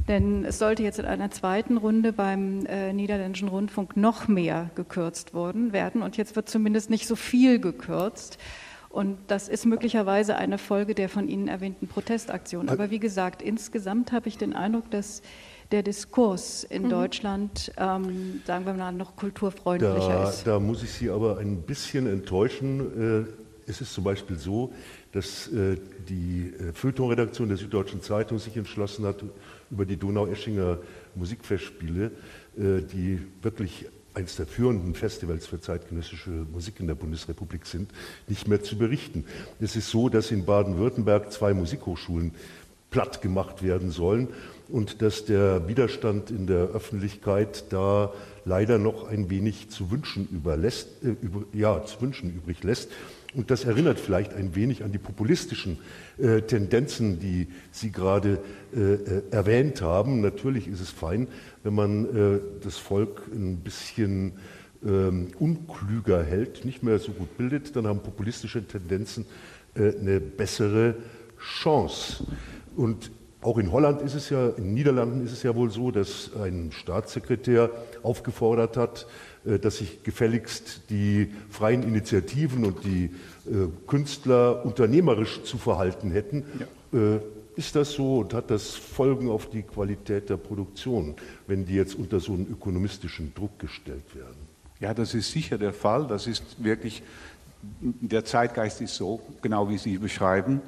[0.07, 5.33] Denn es sollte jetzt in einer zweiten Runde beim äh, Niederländischen Rundfunk noch mehr gekürzt
[5.33, 6.01] worden werden.
[6.01, 8.37] Und jetzt wird zumindest nicht so viel gekürzt.
[8.95, 12.69] Und das ist möglicherweise eine Folge der von Ihnen erwähnten Protestaktion.
[12.69, 15.21] Aber wie gesagt, insgesamt habe ich den Eindruck, dass
[15.73, 16.89] der Diskurs in mhm.
[16.91, 20.47] Deutschland, ähm, sagen wir mal, noch kulturfreundlicher da, ist.
[20.47, 23.25] Da muss ich Sie aber ein bisschen enttäuschen.
[23.27, 24.71] Äh, es ist zum Beispiel so,
[25.11, 25.75] dass äh,
[26.07, 29.25] die äh, Feuilleton-Redaktion der Süddeutschen Zeitung sich entschlossen hat,
[29.71, 30.77] über die Donau-Eschinger
[31.15, 32.11] Musikfestspiele,
[32.55, 37.91] die wirklich eines der führenden Festivals für zeitgenössische Musik in der Bundesrepublik sind,
[38.27, 39.25] nicht mehr zu berichten.
[39.59, 42.31] Es ist so, dass in Baden-Württemberg zwei Musikhochschulen
[42.89, 44.29] platt gemacht werden sollen
[44.69, 48.13] und dass der Widerstand in der Öffentlichkeit da
[48.45, 52.89] leider noch ein wenig zu wünschen, überlässt, äh, über, ja, zu wünschen übrig lässt.
[53.35, 55.77] Und das erinnert vielleicht ein wenig an die populistischen
[56.17, 58.39] äh, Tendenzen, die Sie gerade
[58.73, 60.21] äh, äh erwähnt haben.
[60.21, 61.27] Natürlich ist es fein,
[61.63, 64.33] wenn man äh, das Volk ein bisschen
[64.85, 69.25] ähm, unklüger hält, nicht mehr so gut bildet, dann haben populistische Tendenzen
[69.75, 70.95] äh, eine bessere
[71.39, 72.25] Chance.
[72.75, 75.91] Und auch in Holland ist es ja, in den Niederlanden ist es ja wohl so,
[75.91, 77.69] dass ein Staatssekretär
[78.01, 79.07] aufgefordert hat,
[79.45, 83.11] dass sich gefälligst die freien Initiativen und die
[83.45, 86.43] äh, Künstler unternehmerisch zu verhalten hätten.
[86.91, 86.99] Ja.
[86.99, 87.19] Äh,
[87.55, 91.15] ist das so und hat das Folgen auf die Qualität der Produktion,
[91.47, 94.35] wenn die jetzt unter so einen ökonomistischen Druck gestellt werden?
[94.79, 96.05] Ja, das ist sicher der Fall.
[96.07, 97.01] Das ist wirklich,
[97.81, 100.61] der Zeitgeist ist so, genau wie Sie beschreiben.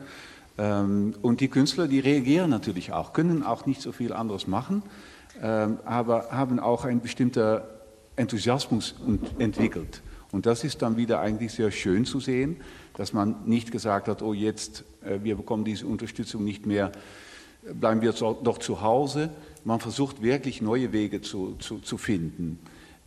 [0.57, 4.81] Ähm, und die Künstler, die reagieren natürlich auch, können auch nicht so viel anderes machen,
[5.41, 7.59] ähm, aber haben auch einen bestimmten
[8.17, 8.95] Enthusiasmus
[9.39, 10.01] entwickelt.
[10.31, 12.57] Und das ist dann wieder eigentlich sehr schön zu sehen,
[12.95, 16.91] dass man nicht gesagt hat, oh jetzt, äh, wir bekommen diese Unterstützung nicht mehr,
[17.73, 19.29] bleiben wir doch zu Hause.
[19.63, 22.59] Man versucht wirklich neue Wege zu, zu, zu finden.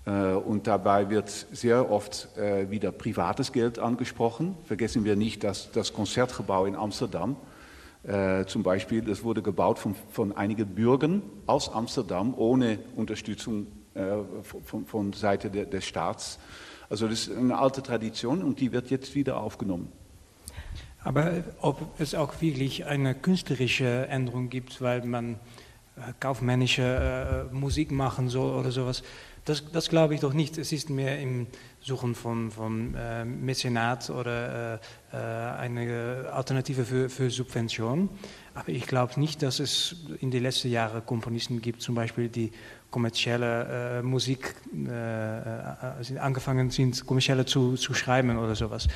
[0.06, 4.56] Äh, und dabei wird sehr oft äh, wieder privates Geld angesprochen.
[4.64, 7.36] Vergessen wir nicht, dass das Konzertgebouw in Amsterdam
[8.46, 13.66] zum Beispiel, das wurde gebaut von, von einigen Bürgern aus Amsterdam ohne Unterstützung
[14.64, 16.38] von, von Seite de, des Staats.
[16.88, 19.92] Also das ist eine alte Tradition und die wird jetzt wieder aufgenommen.
[21.02, 25.40] Aber ob es auch wirklich eine künstlerische Änderung gibt, weil man
[26.18, 29.02] kaufmännische Musik machen soll oder sowas,
[29.44, 30.58] Das, das glaube ich doch nicht.
[30.58, 31.46] Es ist mehr im
[31.80, 34.80] Suchen von, von äh, Mäzenat oder
[35.12, 38.10] äh, äh eine Alternative für, für Subvention.
[38.54, 42.52] Aber ich glaube nicht, dass es in den letzten Jahren Komponisten gibt, zum Beispiel die
[42.90, 48.88] kommerzielle äh, Musik äh, äh angefangen sind, kommerzielle zu, zu schreiben oder sowas.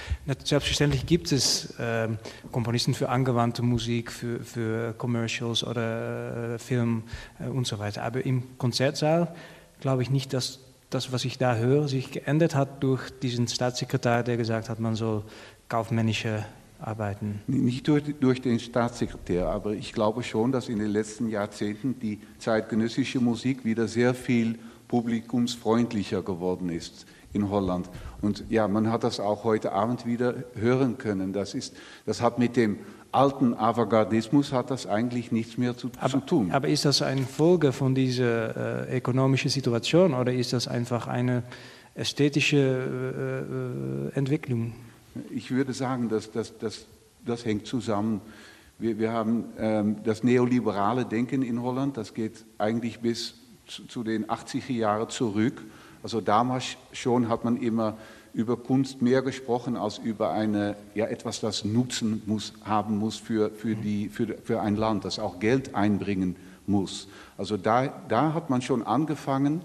[0.42, 2.08] Selbstverständlich gibt es äh,
[2.50, 7.04] Komponisten für angewandte Musik, für, für Commercials oder äh, Film
[7.38, 8.02] äh, und so weiter.
[8.02, 9.34] Aber im Konzertsaal
[9.80, 14.22] glaube ich nicht, dass das, was ich da höre, sich geändert hat durch diesen Staatssekretär,
[14.22, 15.24] der gesagt hat, man soll
[15.68, 16.44] kaufmännische
[16.86, 17.40] arbeiten.
[17.46, 22.20] Nicht durch, durch, den Staatssekretär, aber ich glaube schon, dass in den letzten Jahrzehnten die
[22.38, 27.90] zeitgenössische Musik wieder sehr viel publikumsfreundlicher geworden ist in Holland.
[28.20, 31.32] Und ja, man hat das auch heute Abend wieder hören können.
[31.32, 31.74] Das, ist,
[32.06, 32.78] das hat mit dem
[33.10, 36.50] alten Avantgardismus hat das eigentlich nichts mehr zu, aber, zu tun.
[36.52, 41.42] Aber ist das eine Folge von dieser äh, ökonomischen Situation oder ist das einfach eine
[41.94, 44.74] ästhetische äh, äh Entwicklung?
[45.30, 46.86] Ich würde sagen, dass, dass, dass,
[47.24, 48.20] das hängt zusammen.
[48.78, 53.34] Wir, wir haben ähm, das neoliberale Denken in Holland, das geht eigentlich bis
[53.66, 55.62] zu, zu den 80er Jahren zurück.
[56.02, 57.96] Also damals schon hat man immer
[58.34, 63.50] über Kunst mehr gesprochen als über eine, ja, etwas, das Nutzen muss, haben muss für,
[63.50, 66.34] für, die, für, für ein Land, das auch Geld einbringen
[66.66, 67.06] muss.
[67.38, 69.62] Also da, da hat man schon angefangen,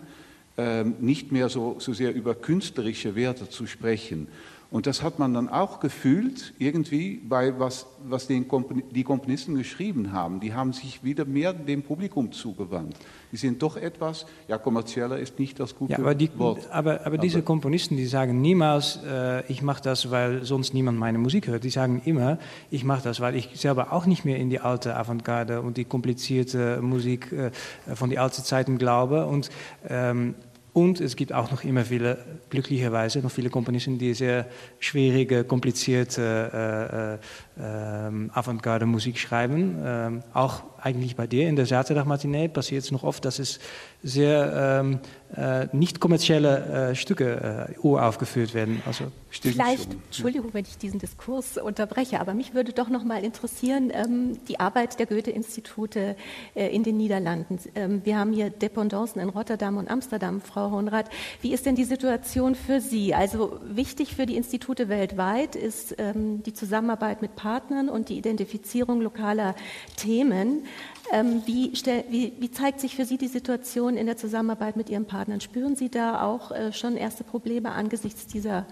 [0.58, 4.28] ähm, nicht mehr so, so sehr über künstlerische Werte zu sprechen.
[4.72, 9.56] Und das hat man dann auch gefühlt, irgendwie bei was, was den Kompon die Komponisten
[9.56, 10.40] geschrieben haben.
[10.40, 12.96] Die haben sich wieder mehr dem Publikum zugewandt.
[13.32, 16.70] Die sind doch etwas, ja, kommerzieller ist nicht das gute ja, aber die, Wort.
[16.70, 21.00] Aber, aber, aber diese Komponisten, die sagen niemals, äh, ich mache das, weil sonst niemand
[21.00, 21.64] meine Musik hört.
[21.64, 22.38] Die sagen immer,
[22.70, 25.86] ich mache das, weil ich selber auch nicht mehr in die alte Avantgarde und die
[25.86, 27.52] komplizierte Musik äh,
[27.96, 29.26] von den alten Zeiten glaube.
[29.26, 29.50] Und
[29.88, 30.36] ähm,
[30.80, 32.18] und es gibt auch noch immer viele,
[32.50, 34.48] glücklicherweise, noch viele Komponisten, die sehr
[34.80, 36.22] schwierige, komplizierte
[36.54, 37.18] äh, äh,
[37.62, 39.78] ähm, Avantgarde-Musik schreiben.
[39.84, 43.60] Ähm, auch eigentlich bei dir in der Saturdag-Matinee passiert es noch oft, dass es
[44.02, 45.00] sehr ähm,
[45.36, 48.82] äh, nicht kommerzielle äh, Stücke äh, uraufgeführt werden.
[48.86, 53.92] Also Vielleicht, Entschuldigung, wenn ich diesen Diskurs unterbreche, aber mich würde doch noch mal interessieren,
[53.94, 56.16] ähm, die Arbeit der Goethe-Institute
[56.56, 57.60] äh, in den Niederlanden.
[57.76, 61.10] Ähm, wir haben hier Dependancen in Rotterdam und Amsterdam, Frau Honrath.
[61.42, 63.14] Wie ist denn die Situation für Sie?
[63.14, 67.49] Also wichtig für die Institute weltweit ist ähm, die Zusammenarbeit mit Partnern
[67.90, 69.56] und die Identifizierung lokaler
[69.98, 70.66] Themen.
[71.12, 71.74] Ähm, wie,
[72.10, 75.42] wie, wie, zeigt sich für Sie die Situation in der Zusammenarbeit mit Ihren Partnern?
[75.42, 78.66] Spüren Sie da auch äh, schon erste Probleme angesichts dieser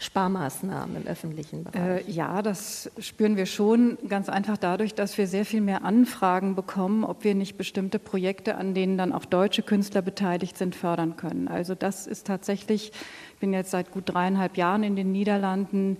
[0.00, 2.08] Sparmaßnahmen im öffentlichen Bereich?
[2.08, 6.54] Äh, ja, das spüren wir schon ganz einfach dadurch, dass wir sehr viel mehr Anfragen
[6.54, 11.16] bekommen, ob wir nicht bestimmte Projekte, an denen dann auch deutsche Künstler beteiligt sind, fördern
[11.16, 11.48] können.
[11.48, 12.92] Also das ist tatsächlich,
[13.34, 15.98] ich bin jetzt seit gut dreieinhalb Jahren in den Niederlanden,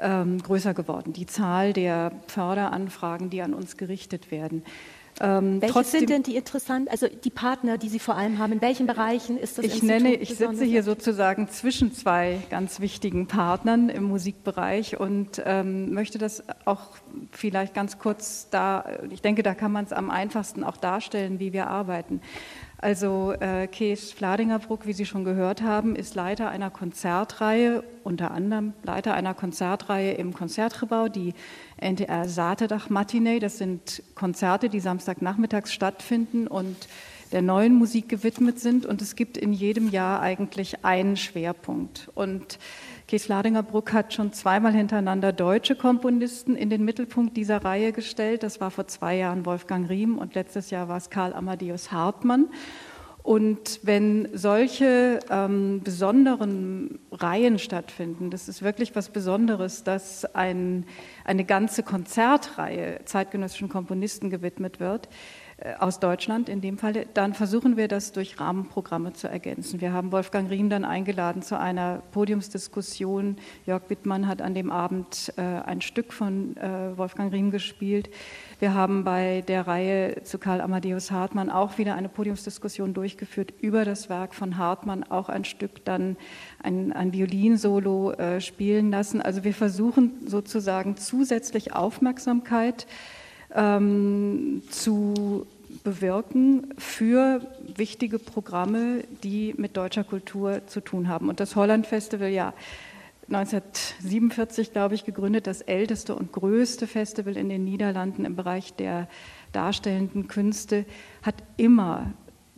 [0.00, 4.62] ähm, größer geworden, die Zahl der Förderanfragen, die an uns gerichtet werden.
[5.18, 8.52] Ähm, Welche sind denn die interessant, also die Partner, die Sie vor allem haben?
[8.52, 9.64] In welchen Bereichen ist das?
[9.64, 15.42] Ich Institut nenne, ich sitze hier sozusagen zwischen zwei ganz wichtigen Partnern im Musikbereich und
[15.46, 16.90] ähm, möchte das auch
[17.30, 18.84] vielleicht ganz kurz da.
[19.10, 22.20] Ich denke, da kann man es am einfachsten auch darstellen, wie wir arbeiten.
[22.78, 28.74] Also äh, Kees Fladingerbruck, wie Sie schon gehört haben, ist Leiter einer Konzertreihe, unter anderem
[28.82, 31.32] Leiter einer Konzertreihe im Konzertgebau, die
[31.78, 33.38] NTR Saterdach Matinee.
[33.38, 36.76] Das sind Konzerte, die Samstagnachmittags stattfinden und
[37.32, 38.84] der neuen Musik gewidmet sind.
[38.84, 42.10] Und es gibt in jedem Jahr eigentlich einen Schwerpunkt.
[42.14, 42.58] Und
[43.08, 48.42] Kees Ladingerbruck hat schon zweimal hintereinander deutsche Komponisten in den Mittelpunkt dieser Reihe gestellt.
[48.42, 52.48] Das war vor zwei Jahren Wolfgang Riem und letztes Jahr war es Karl Amadeus Hartmann.
[53.22, 60.84] Und wenn solche ähm, besonderen Reihen stattfinden, das ist wirklich was Besonderes, dass ein,
[61.24, 65.08] eine ganze Konzertreihe zeitgenössischen Komponisten gewidmet wird,
[65.78, 69.80] aus Deutschland in dem Fall, dann versuchen wir das durch Rahmenprogramme zu ergänzen.
[69.80, 73.36] Wir haben Wolfgang Riem dann eingeladen zu einer Podiumsdiskussion.
[73.64, 78.10] Jörg Wittmann hat an dem Abend äh, ein Stück von äh, Wolfgang Riem gespielt.
[78.58, 83.86] Wir haben bei der Reihe zu Karl Amadeus Hartmann auch wieder eine Podiumsdiskussion durchgeführt über
[83.86, 86.18] das Werk von Hartmann, auch ein Stück dann
[86.62, 89.22] ein, ein Violinsolo äh, spielen lassen.
[89.22, 92.86] Also wir versuchen sozusagen zusätzlich Aufmerksamkeit
[93.54, 95.46] ähm, zu
[95.84, 97.40] bewirken für
[97.76, 101.28] wichtige Programme, die mit deutscher Kultur zu tun haben.
[101.28, 102.54] Und das Holland Festival, ja,
[103.28, 109.08] 1947, glaube ich, gegründet, das älteste und größte Festival in den Niederlanden im Bereich der
[109.52, 110.84] darstellenden Künste,
[111.22, 112.12] hat immer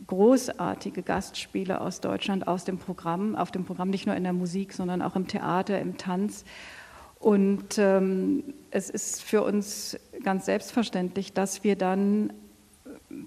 [0.05, 4.73] großartige Gastspiele aus Deutschland aus dem Programm, auf dem Programm nicht nur in der Musik,
[4.73, 6.45] sondern auch im Theater, im Tanz.
[7.19, 12.33] Und ähm, es ist für uns ganz selbstverständlich, dass wir dann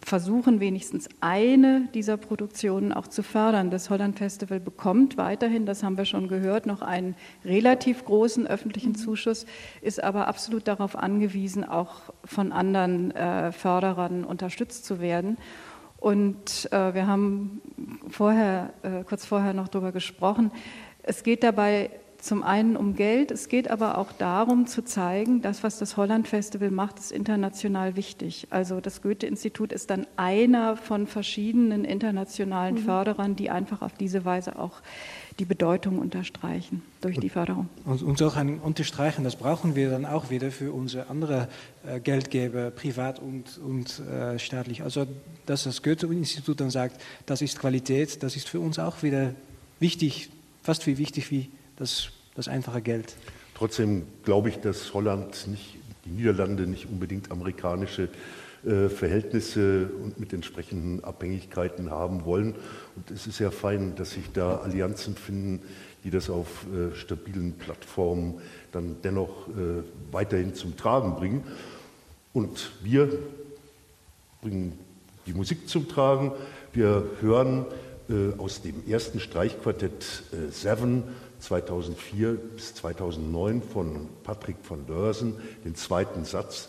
[0.00, 3.70] versuchen, wenigstens eine dieser Produktionen auch zu fördern.
[3.70, 8.90] Das Holland Festival bekommt weiterhin, das haben wir schon gehört, noch einen relativ großen öffentlichen
[8.90, 8.96] mhm.
[8.96, 9.44] Zuschuss,
[9.80, 15.36] ist aber absolut darauf angewiesen, auch von anderen äh, Förderern unterstützt zu werden.
[15.98, 17.60] Und äh, wir haben
[18.08, 20.50] vorher, äh, kurz vorher noch darüber gesprochen.
[21.02, 21.90] Es geht dabei
[22.22, 26.28] zum einen um Geld, es geht aber auch darum zu zeigen, das, was das Holland
[26.28, 28.46] Festival macht, ist international wichtig.
[28.50, 32.84] Also das Goethe-Institut ist dann einer von verschiedenen internationalen mhm.
[32.84, 34.82] Förderern, die einfach auf diese Weise auch
[35.40, 37.68] die Bedeutung unterstreichen durch die Förderung.
[37.84, 41.48] Und, und auch ein Unterstreichen, das brauchen wir dann auch wieder für unsere anderen
[41.84, 44.84] äh, Geldgeber, privat und, und äh, staatlich.
[44.84, 45.08] Also
[45.46, 49.34] dass das Goethe-Institut dann sagt, das ist Qualität, das ist für uns auch wieder
[49.80, 50.30] wichtig,
[50.62, 53.16] fast wie wichtig wie das, das einfache Geld.
[53.54, 58.08] Trotzdem glaube ich, dass Holland nicht, die Niederlande nicht unbedingt amerikanische
[58.64, 62.54] äh, Verhältnisse und mit entsprechenden Abhängigkeiten haben wollen.
[62.96, 65.62] Und es ist ja fein, dass sich da Allianzen finden,
[66.04, 68.40] die das auf äh, stabilen Plattformen
[68.72, 71.44] dann dennoch äh, weiterhin zum Tragen bringen.
[72.32, 73.18] Und wir
[74.40, 74.78] bringen
[75.26, 76.32] die Musik zum Tragen.
[76.72, 77.66] Wir hören
[78.08, 81.04] äh, aus dem ersten Streichquartett äh, Seven
[81.42, 85.34] 2004 bis 2009 von Patrick van Dörsen
[85.64, 86.68] den zweiten Satz,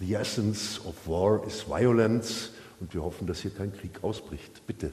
[0.00, 2.50] The essence of war is violence.
[2.80, 4.66] Und wir hoffen, dass hier kein Krieg ausbricht.
[4.66, 4.92] Bitte.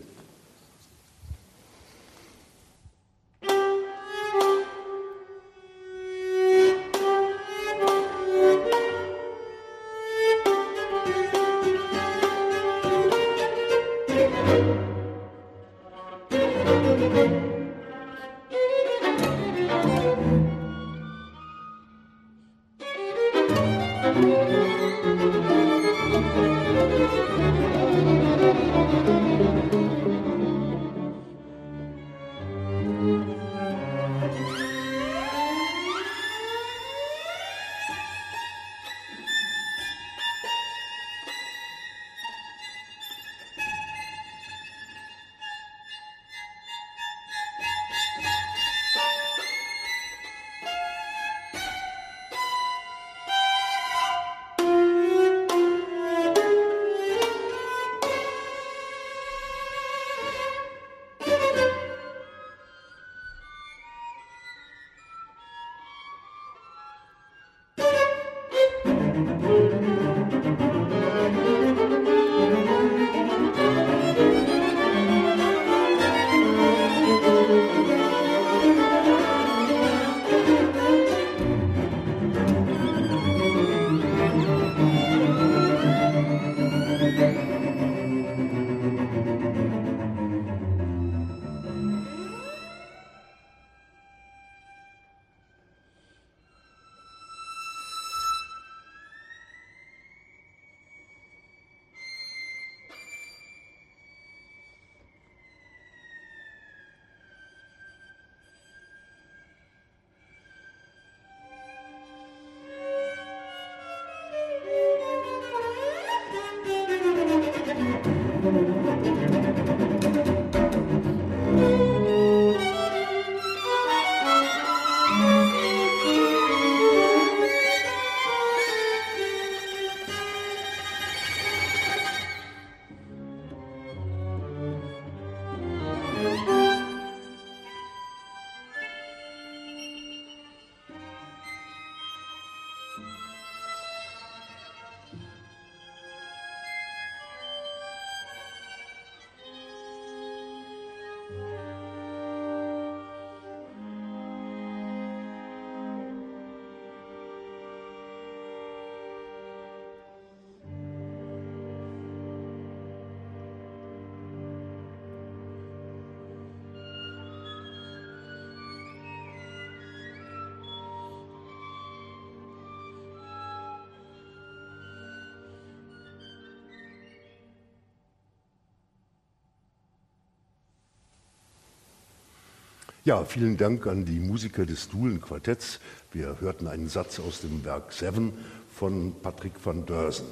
[183.04, 185.80] Ja, vielen Dank an die Musiker des Duhlen-Quartetts.
[186.12, 188.32] Wir hörten einen Satz aus dem Werk Seven
[188.76, 190.28] von Patrick van Dörsen.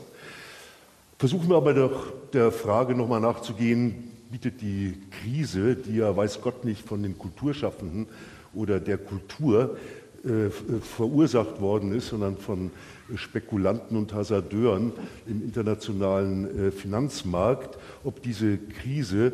[1.18, 6.64] Versuchen wir aber doch der Frage nochmal nachzugehen, bietet die Krise, die ja weiß Gott
[6.64, 8.06] nicht von den Kulturschaffenden
[8.54, 9.76] oder der Kultur
[10.24, 12.70] äh, verursacht worden ist, sondern von
[13.16, 14.94] Spekulanten und Hasardeuren
[15.26, 19.34] im internationalen äh, Finanzmarkt, ob diese Krise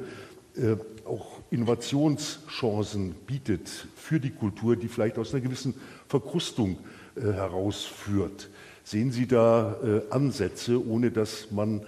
[0.56, 5.74] äh, auch Innovationschancen bietet für die Kultur, die vielleicht aus einer gewissen
[6.08, 6.78] Verkrustung
[7.16, 8.50] herausführt.
[8.84, 9.78] Sehen Sie da
[10.10, 11.82] Ansätze, ohne dass man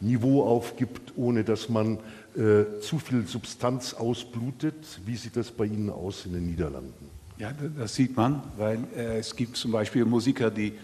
[0.00, 1.98] Niveau aufgibt, ohne dass man
[2.34, 5.00] zu viel Substanz ausblutet?
[5.06, 7.14] Wie sieht das bei Ihnen aus in den Niederlanden?
[7.36, 10.74] Ja, das sieht man, weil äh, es gibt zum Beispiel Musiker, die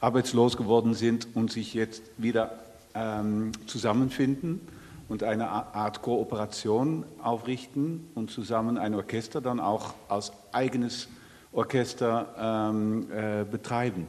[0.00, 2.58] arbeitslos geworden sind und sich jetzt wieder
[2.94, 4.60] ähm, zusammenfinden
[5.08, 11.08] und eine Art Kooperation aufrichten und zusammen ein Orchester dann auch als eigenes
[11.52, 14.06] Orchester ähm, äh, betreiben.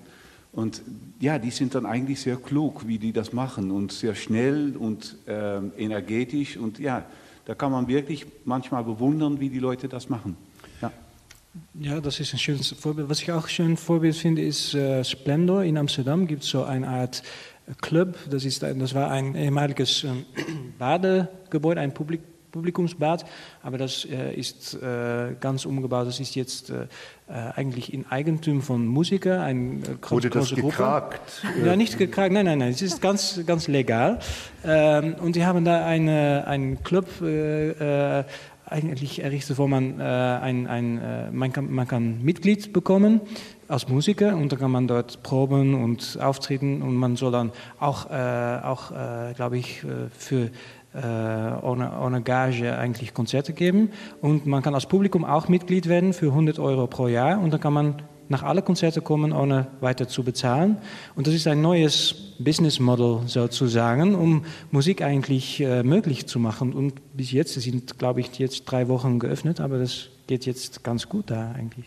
[0.52, 0.82] Und
[1.20, 5.16] ja, die sind dann eigentlich sehr klug, wie die das machen und sehr schnell und
[5.28, 6.58] äh, energetisch.
[6.58, 7.06] Und ja,
[7.46, 10.36] da kann man wirklich manchmal bewundern, wie die Leute das machen.
[11.80, 13.10] Ja, das ist ein schönes Vorbild.
[13.10, 16.28] Was ich auch schön Vorbild finde, ist äh, Splendor in Amsterdam.
[16.28, 17.24] Gibt so eine Art
[17.82, 18.16] Club.
[18.30, 20.10] Das, ist, das war ein ehemaliges äh,
[20.78, 23.26] Badegebäude, ein Publik Publikumsbad,
[23.62, 26.08] aber das äh, ist äh, ganz umgebaut.
[26.08, 26.88] Das ist jetzt äh,
[27.28, 29.40] eigentlich in Eigentum von Musikern.
[29.40, 31.44] Ein, äh, Wurde das gekragt?
[31.64, 32.72] Ja, nicht gekragt, nein, nein, nein.
[32.72, 34.20] Es ist ganz, ganz legal.
[34.66, 37.08] Ähm, und sie haben da eine, einen Club
[38.70, 43.22] eigentlich errichtet, wo man, äh, ein, ein, äh, man, kann, man kann Mitglied bekommen
[43.68, 48.10] als Musiker und dann kann man dort proben und auftreten und man soll dann auch,
[48.10, 50.50] äh, auch äh, glaube ich, äh, für
[50.94, 53.92] äh, ohne, ohne Gage eigentlich Konzerte geben.
[54.22, 57.60] Und man kann als Publikum auch Mitglied werden für 100 Euro pro Jahr und dann
[57.60, 60.78] kann man nach alle Konzerte kommen, ohne weiter zu bezahlen.
[61.16, 66.74] Und das ist ein neues Business Model sozusagen, um Musik eigentlich äh, möglich zu machen.
[66.74, 71.10] Und bis jetzt, sind, glaube ich, jetzt drei Wochen geöffnet, aber das geht jetzt ganz
[71.10, 71.86] gut da eigentlich.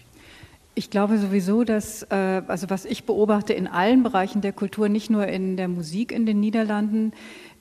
[0.75, 5.11] Ich glaube sowieso, dass, äh, also was ich beobachte in allen Bereichen der Kultur, nicht
[5.11, 7.13] nur in der Musik in den Niederlanden,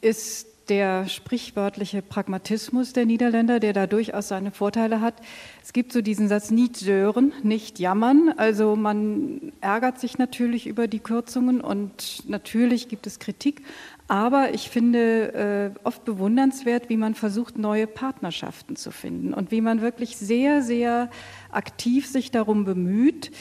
[0.01, 5.15] ist der sprichwörtliche Pragmatismus der Niederländer, der da durchaus seine Vorteile hat.
[5.61, 8.33] Es gibt so diesen Satz, nicht sören, nicht jammern.
[8.37, 13.63] Also man ärgert sich natürlich über die Kürzungen und natürlich gibt es Kritik.
[14.07, 19.59] Aber ich finde äh, oft bewundernswert, wie man versucht, neue Partnerschaften zu finden und wie
[19.59, 21.09] man wirklich sehr, sehr
[21.51, 23.31] aktiv sich darum bemüht,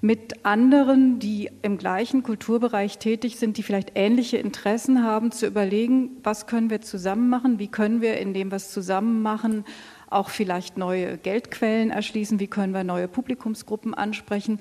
[0.00, 6.16] mit anderen, die im gleichen Kulturbereich tätig sind, die vielleicht ähnliche Interessen haben, zu überlegen,
[6.22, 9.64] was können wir zusammen machen, wie können wir in dem, was zusammen machen,
[10.08, 14.58] auch vielleicht neue Geldquellen erschließen, wie können wir neue Publikumsgruppen ansprechen.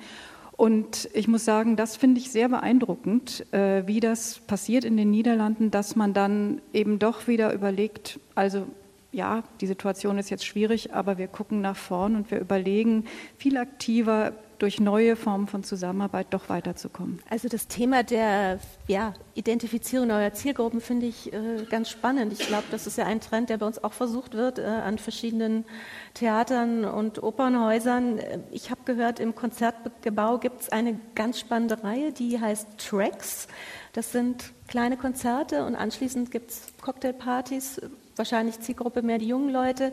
[0.57, 5.09] Und ich muss sagen, das finde ich sehr beeindruckend, äh, wie das passiert in den
[5.09, 8.67] Niederlanden, dass man dann eben doch wieder überlegt, also
[9.13, 13.05] ja, die Situation ist jetzt schwierig, aber wir gucken nach vorn und wir überlegen
[13.37, 17.19] viel aktiver, durch neue Formen von Zusammenarbeit doch weiterzukommen.
[17.29, 22.33] Also das Thema der ja, Identifizierung neuer Zielgruppen finde ich äh, ganz spannend.
[22.33, 24.97] Ich glaube, das ist ja ein Trend, der bei uns auch versucht wird äh, an
[24.97, 25.65] verschiedenen
[26.13, 28.19] Theatern und Opernhäusern.
[28.51, 33.47] Ich habe gehört, im Konzertgebau gibt es eine ganz spannende Reihe, die heißt Tracks.
[33.93, 37.81] Das sind kleine Konzerte und anschließend gibt es Cocktailpartys
[38.19, 39.91] wahrscheinlich Zielgruppe mehr die jungen Leute.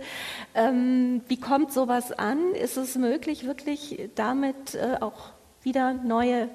[0.55, 2.53] Ähm, wie kommt sowas an?
[2.53, 5.31] Ist es möglich, wirklich damit äh, auch
[5.63, 6.51] wieder neue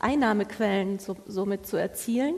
[0.00, 2.34] Einnahmequellen so, somit zu erzielen?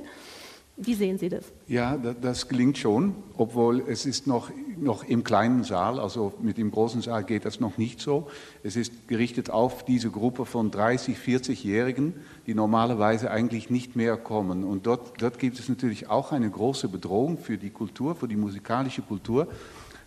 [0.78, 1.44] Wie sehen Sie das?
[1.66, 6.70] Ja, das gelingt schon, obwohl es ist noch, noch im kleinen Saal, also mit dem
[6.70, 8.28] großen Saal geht das noch nicht so.
[8.62, 12.12] Es ist gerichtet auf diese Gruppe von 30, 40-Jährigen,
[12.46, 14.64] die normalerweise eigentlich nicht mehr kommen.
[14.64, 18.36] Und dort, dort gibt es natürlich auch eine große Bedrohung für die Kultur, für die
[18.36, 19.48] musikalische Kultur,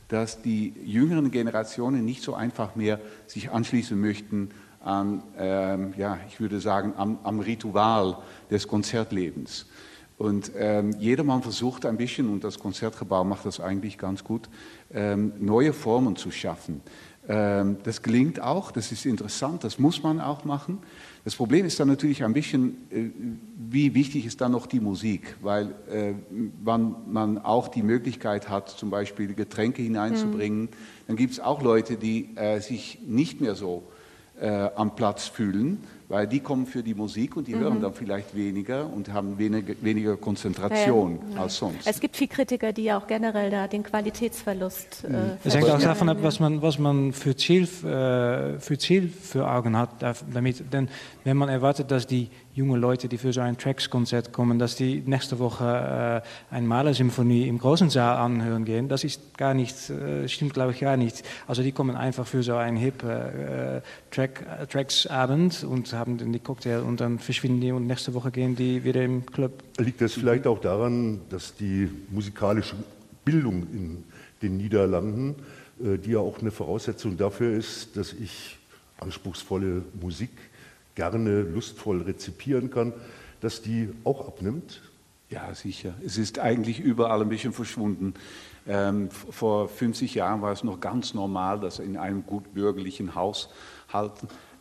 [0.08, 4.50] dass die jüngeren Generationen nicht so einfach mehr sich anschließen möchten
[4.82, 8.18] an, ähm, ja, ich würde sagen, am, am Ritual
[8.50, 9.66] des Konzertlebens.
[10.18, 14.50] Und ähm, jedermann versucht ein bisschen, und das Konzertgebau macht das eigentlich ganz gut,
[14.94, 16.82] ähm, neue Formen zu schaffen.
[17.28, 20.80] Ähm, das gelingt auch, das ist interessant, das muss man auch machen.
[21.26, 23.10] Das Problem ist dann natürlich ein bisschen, äh,
[23.70, 26.14] wie wichtig ist dann noch die Musik, weil äh,
[26.64, 30.64] man, man auch die Möglichkeit hat, zum Beispiel Getränke hineinzubringen.
[30.64, 30.70] Mhm.
[31.08, 33.84] Dann gibt es auch Leute, die äh, sich nicht mehr so
[34.76, 37.60] am Platz fühlen weil die kommen für die Musik und die mhm.
[37.60, 41.42] hören dann vielleicht weniger und haben weniger, weniger Konzentration ja, ja.
[41.44, 41.88] als sonst.
[41.88, 45.08] Es gibt viele Kritiker, die ja auch generell da den Qualitätsverlust.
[45.08, 45.16] Mhm.
[45.16, 49.08] Äh, es hängt auch davon ab, was man, was man für, Ziel, äh, für Ziel
[49.08, 49.90] für Augen hat
[50.34, 50.74] damit.
[50.74, 50.90] Denn
[51.24, 52.30] wenn man erwartet, dass die
[52.60, 57.48] junge Leute, die für so ein Tracks-Konzert kommen, dass die nächste Woche äh, ein Malersymphonie
[57.48, 58.90] im großen Saal anhören gehen.
[58.90, 61.24] Das ist gar nicht, äh, stimmt glaube ich gar nicht.
[61.48, 63.82] Also die kommen einfach für so einen hip äh,
[64.12, 68.30] Track, äh, Tracks-Abend und haben dann die Cocktail und dann verschwinden die und nächste Woche
[68.30, 69.64] gehen die wieder im Club.
[69.78, 72.76] Liegt das vielleicht auch daran, dass die musikalische
[73.24, 74.04] Bildung in
[74.42, 75.36] den Niederlanden,
[75.82, 78.58] äh, die ja auch eine Voraussetzung dafür ist, dass ich
[79.00, 80.32] anspruchsvolle Musik
[81.00, 82.92] gerne lustvoll rezipieren kann,
[83.40, 84.82] dass die auch abnimmt?
[85.30, 85.94] Ja, sicher.
[86.06, 88.16] Es ist eigentlich überall ein bisschen verschwunden.
[88.68, 94.12] Ähm, vor 50 Jahren war es noch ganz normal, dass in einem gut bürgerlichen Haushalt,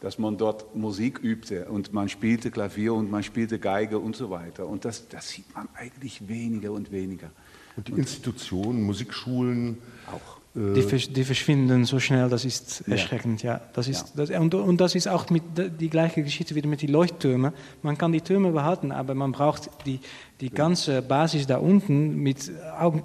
[0.00, 4.30] dass man dort Musik übte und man spielte Klavier und man spielte Geige und so
[4.30, 4.68] weiter.
[4.68, 7.32] Und das, das sieht man eigentlich weniger und weniger.
[7.74, 10.37] Und die Institutionen, Musikschulen auch.
[10.58, 13.44] Die, die, verschwinden so schnell, das ist erschreckend.
[13.44, 13.60] Ja.
[13.74, 14.24] Das ist, ja.
[14.24, 17.52] Das, und, und, das ist auch mit, die gleiche Geschichte wieder mit den Leuchttürmen.
[17.82, 20.00] Man kann die Türme behalten, aber man braucht die,
[20.40, 22.50] die ganze Basis da unten, mit,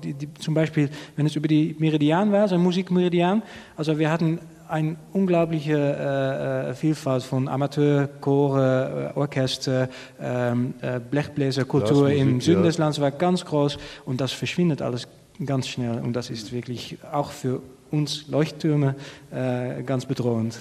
[0.04, 3.43] die, die, zum Beispiel, wenn es über die Meridian war, so ein Musikmeridian,
[3.78, 9.89] also wir hatten eine unglaubliche äh, äh Vielfalt von Amateur, Chore, äh, Orchester,
[10.20, 12.68] ähm, äh, Blechbläserkultur im Süden ja.
[12.68, 15.08] des Landes war ganz groß und das verschwindet alles
[15.45, 15.99] ganz schnell.
[15.99, 17.61] Und das ist wirklich auch für
[17.91, 18.95] uns Leuchttürme
[19.31, 20.59] äh, ganz bedrohend.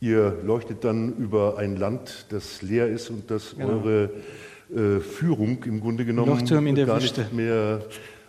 [0.00, 3.68] Ihr leuchtet dann über ein Land, das leer ist und das genau.
[3.68, 4.10] eure
[4.74, 7.22] äh, Führung im Grunde genommen gar Wüste.
[7.22, 7.80] nicht mehr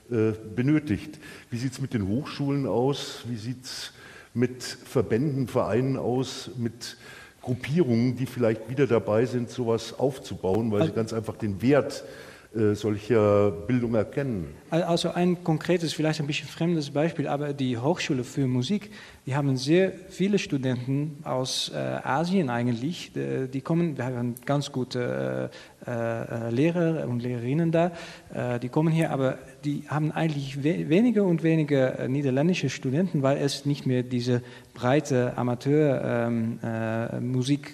[0.10, 1.20] äh, benötigt.
[1.52, 3.24] Wie sieht es mit den Hochschulen aus?
[3.28, 3.94] Wie sieht es
[4.34, 6.98] mit Verbänden, Vereinen aus, mit
[7.42, 12.29] Gruppierungen, die vielleicht wieder dabei sind, sowas aufzubauen, weil sie ganz einfach den Wert äh,
[12.52, 14.56] solcher Bildung erkennen.
[14.72, 18.90] Also ein konkretes, vielleicht ein bisschen fremdes Beispiel, aber die Hochschule für Musik,
[19.28, 24.72] die haben sehr viele Studenten aus äh, Asien eigentlich, die, die, kommen, wir haben ganz
[24.72, 25.52] gute
[25.86, 27.92] äh, äh Lehrer und Lehrerinnen da,
[28.34, 33.38] äh, die kommen hier, aber die haben eigentlich we weniger und weniger niederländische Studenten, weil
[33.38, 34.42] es nicht mehr diese
[34.74, 37.70] breite Amateurmusikübung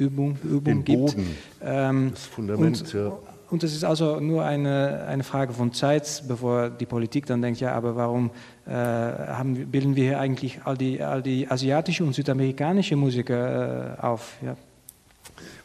[0.00, 1.16] ähm, Übung gibt.
[1.62, 3.16] Ähm, das Fundament, und, ja.
[3.50, 7.60] Und es ist also nur eine, eine Frage von Zeit, bevor die Politik dann denkt,
[7.60, 8.30] ja, aber warum
[8.66, 14.00] äh, haben, bilden wir hier eigentlich all die, all die asiatische und südamerikanische Musiker äh,
[14.02, 14.36] auf?
[14.44, 14.56] Ja.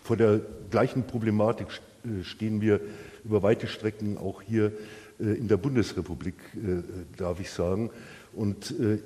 [0.02, 0.40] Vor der
[0.72, 1.68] gleichen Problematik
[2.06, 2.80] äh, stehen wir
[3.26, 4.72] über weite Strecken auch hier
[5.20, 6.84] äh, in der Bundesrepublik, äh,
[7.18, 7.90] darf ich sagen.
[8.34, 9.00] Und äh,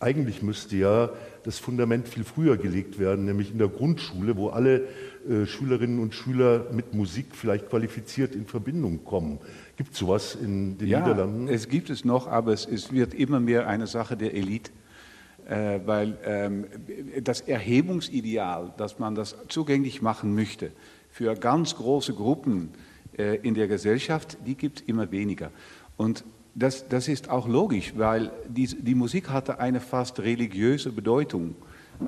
[0.00, 1.10] eigentlich müsste ja
[1.44, 4.88] das Fundament viel früher gelegt werden, nämlich in der Grundschule, wo alle
[5.46, 9.38] Schülerinnen und Schüler mit Musik vielleicht qualifiziert in Verbindung kommen.
[9.76, 11.48] Gibt es sowas in den ja, Niederlanden?
[11.48, 14.70] Es gibt es noch, aber es, es wird immer mehr eine Sache der Elite.
[15.48, 16.66] Äh, weil ähm,
[17.22, 20.70] das Erhebungsideal, dass man das zugänglich machen möchte
[21.10, 22.70] für ganz große Gruppen
[23.18, 25.50] äh, in der Gesellschaft, die gibt es immer weniger.
[25.96, 31.56] Und das, das ist auch logisch, weil die, die Musik hatte eine fast religiöse Bedeutung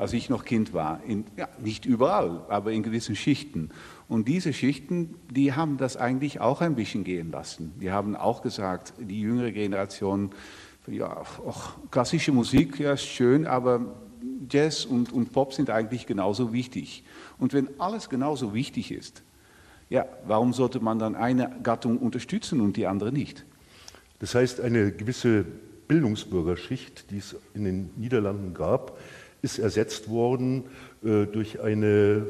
[0.01, 1.01] als ich noch Kind war.
[1.07, 3.71] In, ja, nicht überall, aber in gewissen Schichten.
[4.09, 7.73] Und diese Schichten, die haben das eigentlich auch ein bisschen gehen lassen.
[7.81, 10.31] Die haben auch gesagt, die jüngere Generation,
[10.87, 13.81] ja, auch klassische Musik, ja, ist schön, aber
[14.51, 17.05] Jazz und, und Pop sind eigentlich genauso wichtig.
[17.39, 19.23] Und wenn alles genauso wichtig ist,
[19.91, 23.45] ja, warum sollte man dann eine Gattung unterstützen und die andere nicht?
[24.19, 25.45] Das heißt, eine gewisse
[25.89, 28.99] Bildungsbürgerschicht, die es in den Niederlanden gab,
[29.45, 30.65] ist ersetzt worden
[31.05, 32.25] äh, durch eine äh,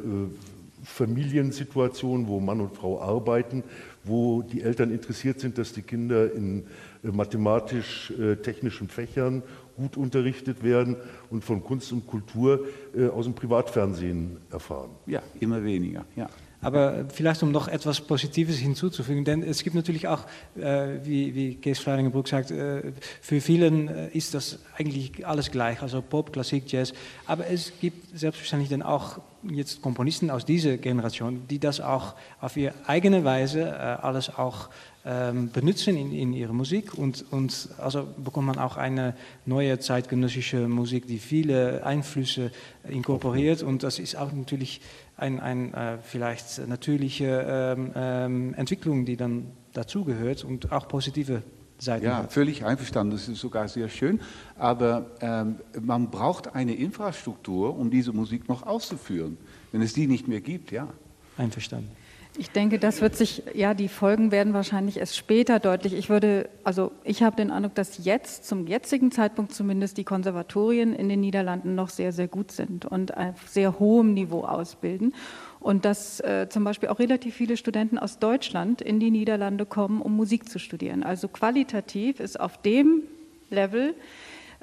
[0.84, 3.62] Familiensituation, wo Mann und Frau arbeiten,
[4.02, 6.64] wo die Eltern interessiert sind, dass die Kinder in
[7.04, 9.42] äh, mathematisch-technischen Fächern
[9.76, 10.96] gut unterrichtet werden
[11.30, 12.64] und von Kunst und Kultur
[13.12, 14.90] aus dem Privatfernsehen erfahren.
[15.04, 16.04] Ja, immer weniger.
[16.14, 16.28] Ja.
[16.64, 20.20] Aber vielleicht um noch etwas Positives hinzuzufügen, denn es gibt natürlich auch,
[20.56, 25.82] äh, wie, wie Kees Fleiringenbroek sagt, äh, für vielen äh, ist das eigentlich alles gleich,
[25.82, 26.94] also Pop, Klassik, Jazz.
[27.26, 32.56] Aber es gibt selbstverständlich dann auch jetzt Komponisten aus dieser Generation, die das auch auf
[32.56, 34.70] ihre eigene Weise alles auch
[35.06, 40.66] ähm, benutzen in, in ihrer Musik und, und also bekommt man auch eine neue zeitgenössische
[40.66, 42.50] Musik, die viele Einflüsse
[42.88, 44.80] inkorporiert und das ist auch natürlich
[45.16, 51.42] eine ein, äh, vielleicht natürliche ähm, ähm, Entwicklung, die dann dazugehört und auch positive
[51.78, 52.32] Seiten ja, hat.
[52.32, 53.12] völlig einverstanden.
[53.12, 54.20] Das ist sogar sehr schön.
[54.56, 59.36] Aber ähm, man braucht eine Infrastruktur, um diese Musik noch auszuführen.
[59.72, 60.88] Wenn es die nicht mehr gibt, ja.
[61.36, 61.90] Einverstanden.
[62.36, 65.92] Ich denke, das wird sich, ja, die Folgen werden wahrscheinlich erst später deutlich.
[65.92, 70.94] Ich würde, also ich habe den Eindruck, dass jetzt, zum jetzigen Zeitpunkt zumindest, die Konservatorien
[70.94, 75.14] in den Niederlanden noch sehr, sehr gut sind und auf sehr hohem Niveau ausbilden.
[75.60, 80.02] Und dass äh, zum Beispiel auch relativ viele Studenten aus Deutschland in die Niederlande kommen,
[80.02, 81.04] um Musik zu studieren.
[81.04, 83.04] Also qualitativ ist auf dem
[83.48, 83.94] Level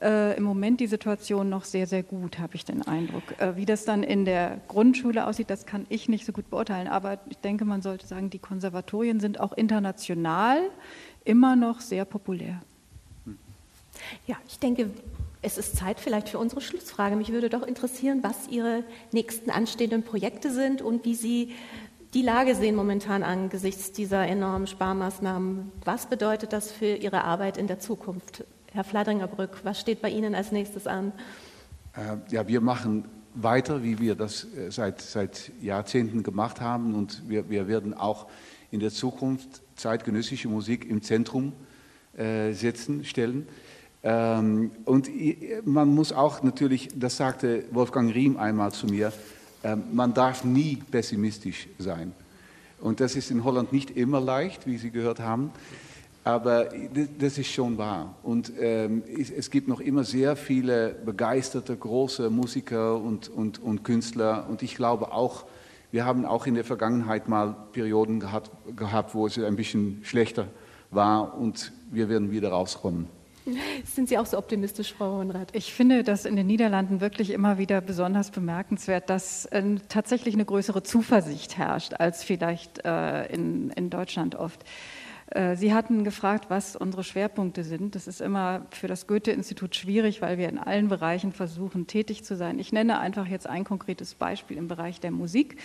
[0.01, 3.23] äh, im Moment die Situation noch sehr, sehr gut, habe ich den Eindruck.
[3.39, 6.87] Äh, wie das dann in der Grundschule aussieht, das kann ich nicht so gut beurteilen.
[6.87, 10.59] Aber ich denke, man sollte sagen, die Konservatorien sind auch international
[11.23, 12.61] immer noch sehr populär.
[14.25, 14.89] Ja, ich denke,
[15.41, 17.15] es ist Zeit vielleicht für unsere Schlussfrage.
[17.15, 21.53] Mich würde doch interessieren, was Ihre nächsten anstehenden Projekte sind und wie Sie
[22.13, 25.71] die Lage sehen momentan angesichts dieser enormen Sparmaßnahmen.
[25.85, 28.43] Was bedeutet das für Ihre Arbeit in der Zukunft?
[28.73, 31.11] Herr Fladringerbrück, was steht bei Ihnen als nächstes an?
[31.93, 33.03] Äh, ja, wir machen
[33.33, 36.95] weiter, wie wir das äh, seit, seit Jahrzehnten gemacht haben.
[36.95, 38.27] Und wir, wir werden auch
[38.71, 41.51] in der Zukunft zeitgenössische Musik im Zentrum
[42.15, 43.45] äh, setzen, stellen.
[44.03, 45.09] Ähm, und
[45.65, 49.11] man muss auch natürlich, das sagte Wolfgang Riem einmal zu mir,
[49.63, 52.13] äh, man darf nie pessimistisch sein.
[52.79, 55.51] Und das ist in Holland nicht immer leicht, wie Sie gehört haben.
[56.23, 56.69] Aber
[57.17, 58.15] das ist schon wahr.
[58.21, 64.45] Und ähm, es gibt noch immer sehr viele begeisterte, große Musiker und, und, und Künstler.
[64.47, 65.45] Und ich glaube auch,
[65.91, 70.47] wir haben auch in der Vergangenheit mal Perioden gehabt, gehabt, wo es ein bisschen schlechter
[70.91, 71.37] war.
[71.37, 73.07] Und wir werden wieder rauskommen.
[73.83, 75.49] Sind Sie auch so optimistisch, Frau Hohenrath?
[75.53, 80.45] Ich finde das in den Niederlanden wirklich immer wieder besonders bemerkenswert, dass äh, tatsächlich eine
[80.45, 84.63] größere Zuversicht herrscht als vielleicht äh, in, in Deutschland oft.
[85.31, 87.95] Äh, Sie hatten gefragt, was unsere Schwerpunkte sind.
[87.95, 92.35] Das ist immer für das Goethe-Institut schwierig, weil wir in allen Bereichen versuchen, tätig zu
[92.35, 92.59] sein.
[92.59, 95.57] Ich nenne einfach jetzt ein konkretes Beispiel im Bereich der Musik.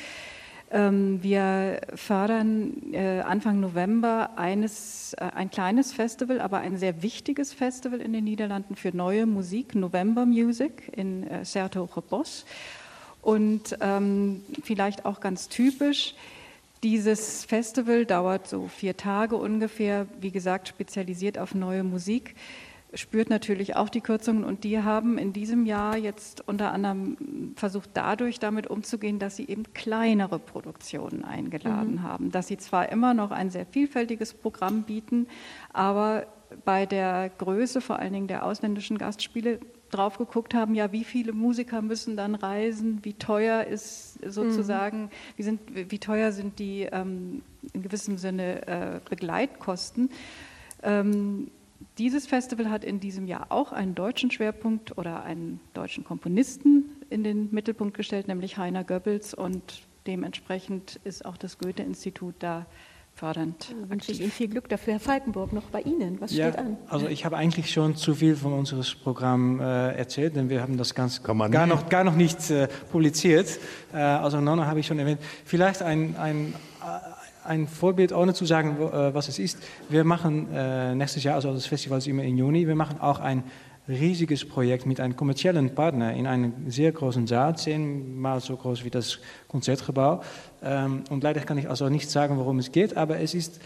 [0.70, 7.52] Ähm, wir fördern äh, Anfang November eines, äh, ein kleines Festival, aber ein sehr wichtiges
[7.52, 12.46] Festival in den Niederlanden für neue Musik, November Music in Sertogenbos.
[13.22, 16.14] Und ähm, vielleicht auch ganz typisch,
[16.82, 22.34] dieses Festival dauert so vier Tage ungefähr, wie gesagt, spezialisiert auf neue Musik,
[22.94, 27.90] spürt natürlich auch die Kürzungen und die haben in diesem Jahr jetzt unter anderem versucht,
[27.94, 32.02] dadurch damit umzugehen, dass sie eben kleinere Produktionen eingeladen mhm.
[32.02, 35.26] haben, dass sie zwar immer noch ein sehr vielfältiges Programm bieten,
[35.72, 36.26] aber
[36.64, 39.58] bei der Größe vor allen Dingen der ausländischen Gastspiele
[39.91, 45.11] drauf geguckt haben, ja, wie viele Musiker müssen dann reisen, wie teuer ist sozusagen, mhm.
[45.37, 50.11] wie, sind, wie teuer sind die ähm, in gewissem Sinne äh, Begleitkosten.
[50.82, 51.51] Ähm,
[51.99, 57.24] dieses Festival hat in diesem Jahr auch einen deutschen Schwerpunkt oder einen deutschen Komponisten in
[57.24, 62.66] den Mittelpunkt gestellt, nämlich Heiner Goebbels und dementsprechend ist auch das Goethe-Institut da
[63.16, 63.74] fördernd.
[63.88, 64.94] Wünsche ich Ihnen viel Glück dafür.
[64.94, 66.20] Herr Falkenburg, noch bei Ihnen.
[66.20, 66.76] Was ja, steht an?
[66.88, 70.76] Also ich habe eigentlich schon zu viel von unserem Programm äh, erzählt, denn wir haben
[70.76, 73.58] das ganz gar noch, gar noch nicht äh, publiziert.
[73.94, 75.20] Äh, also Nonna habe ich schon erwähnt.
[75.46, 76.52] Vielleicht ein, ein,
[76.82, 79.62] äh, ein Vorbild, ohne zu sagen, wo, äh, was es ist.
[79.88, 83.20] Wir machen äh, nächstes Jahr, also das Festival ist immer im Juni, wir machen auch
[83.20, 83.44] ein
[83.89, 88.91] riesiges Projekt mit einem kommerziellen Partner in einem sehr großen Saal, zehnmal so groß wie
[88.91, 89.18] das
[89.49, 90.18] Konzertgebäu.
[90.62, 93.61] Ähm, und leider kann ich also nicht sagen, worum es geht, aber es ist,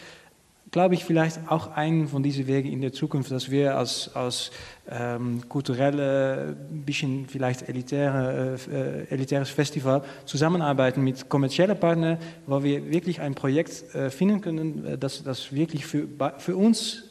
[0.71, 4.51] glaube ich, vielleicht auch ein von diesen Wegen in der Zukunft, dass wir als, als
[4.89, 13.21] ähm, kulturelle, bisschen vielleicht elitäre, äh, elitäres Festival zusammenarbeiten mit kommerziellen Partnern, wo wir wirklich
[13.21, 16.07] ein Projekt äh, finden können, äh, das, das wirklich für,
[16.39, 17.10] für uns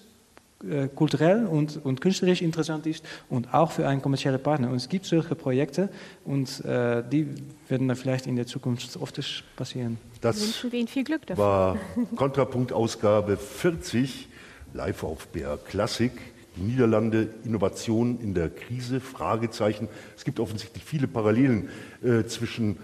[0.68, 4.70] äh, kulturell und, und künstlerisch interessant ist und auch für einen kommerziellen Partner.
[4.70, 5.90] Und es gibt solche Projekte
[6.26, 7.28] und äh, die
[7.68, 9.20] werden dann vielleicht in der Zukunft oft
[9.56, 9.98] passieren.
[10.22, 11.44] Das wünschen wir Ihnen viel Glück dafür.
[11.44, 11.78] war
[12.16, 14.28] Kontrapunkt-Ausgabe 40,
[14.74, 16.12] live auf BR Klassik.
[16.58, 19.88] Die Niederlande, Innovation in der Krise, Fragezeichen.
[20.18, 21.70] Es gibt offensichtlich viele Parallelen
[22.04, 22.78] äh, zwischen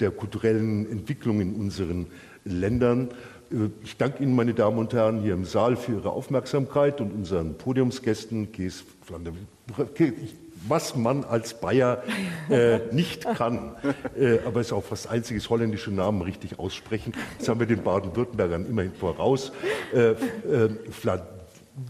[0.00, 2.08] der kulturellen Entwicklung in unseren
[2.44, 3.08] Ländern.
[3.52, 7.12] Äh, ich danke Ihnen, meine Damen und Herren, hier im Saal für Ihre Aufmerksamkeit und
[7.12, 9.32] unseren Podiumsgästen, Kees Flander,
[10.68, 12.02] was man als Bayer
[12.48, 13.74] äh, nicht kann,
[14.16, 17.12] äh, aber es ist auch fast einziges holländische Namen richtig aussprechen.
[17.38, 19.52] Das haben wir den Baden-Württembergern immerhin voraus.
[19.92, 20.68] Äh, äh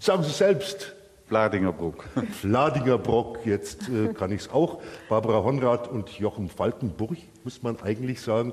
[0.01, 0.95] sagen Sie selbst.
[1.27, 2.05] Fladingerbruck.
[2.41, 4.83] Fladingerbrock, jetzt äh, kann ich es auch.
[5.09, 8.53] Barbara Honrath und Jochen Falkenburg, muss man eigentlich sagen.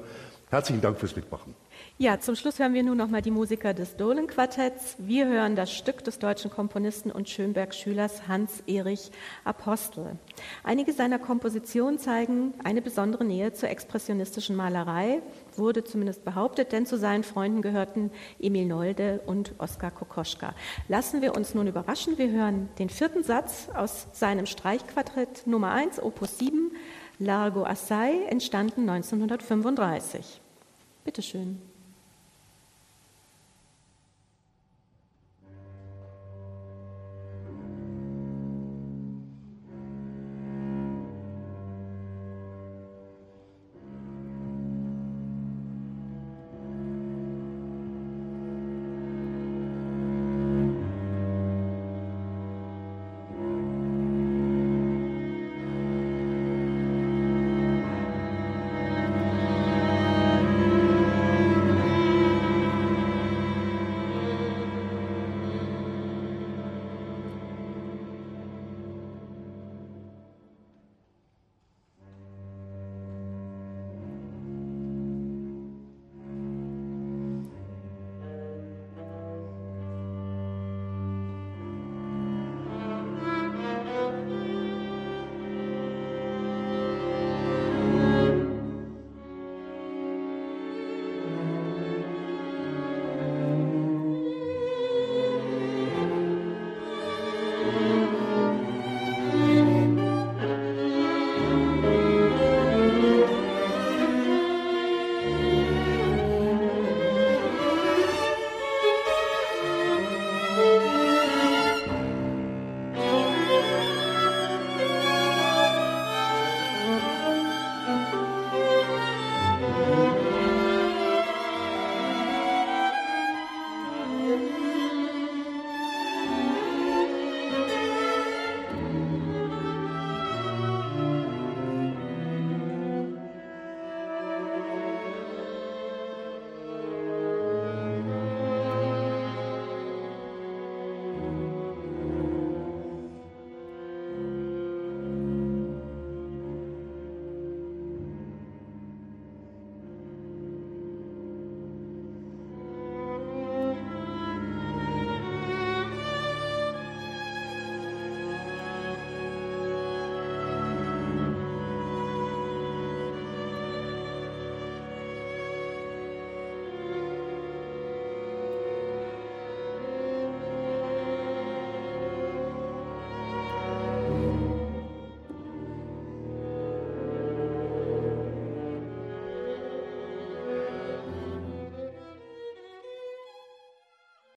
[0.50, 1.54] Herzlichen Dank fürs Mitmachen.
[2.02, 4.96] Ja, zum Schluss hören wir nun noch mal die Musiker des Dohlen-Quartetts.
[5.00, 9.12] Wir hören das Stück des deutschen Komponisten und Schönberg-Schülers Hans-Erich
[9.44, 10.18] Apostel.
[10.64, 15.22] Einige seiner Kompositionen zeigen eine besondere Nähe zur expressionistischen Malerei,
[15.58, 20.56] wurde zumindest behauptet, denn zu seinen Freunden gehörten Emil Nolde und Oskar Kokoschka.
[20.88, 22.18] Lassen wir uns nun überraschen.
[22.18, 26.72] Wir hören den vierten Satz aus seinem Streichquartett Nummer 1, Opus 7,
[27.20, 30.40] Largo Assai, entstanden 1935.
[31.04, 31.69] Bitte schön.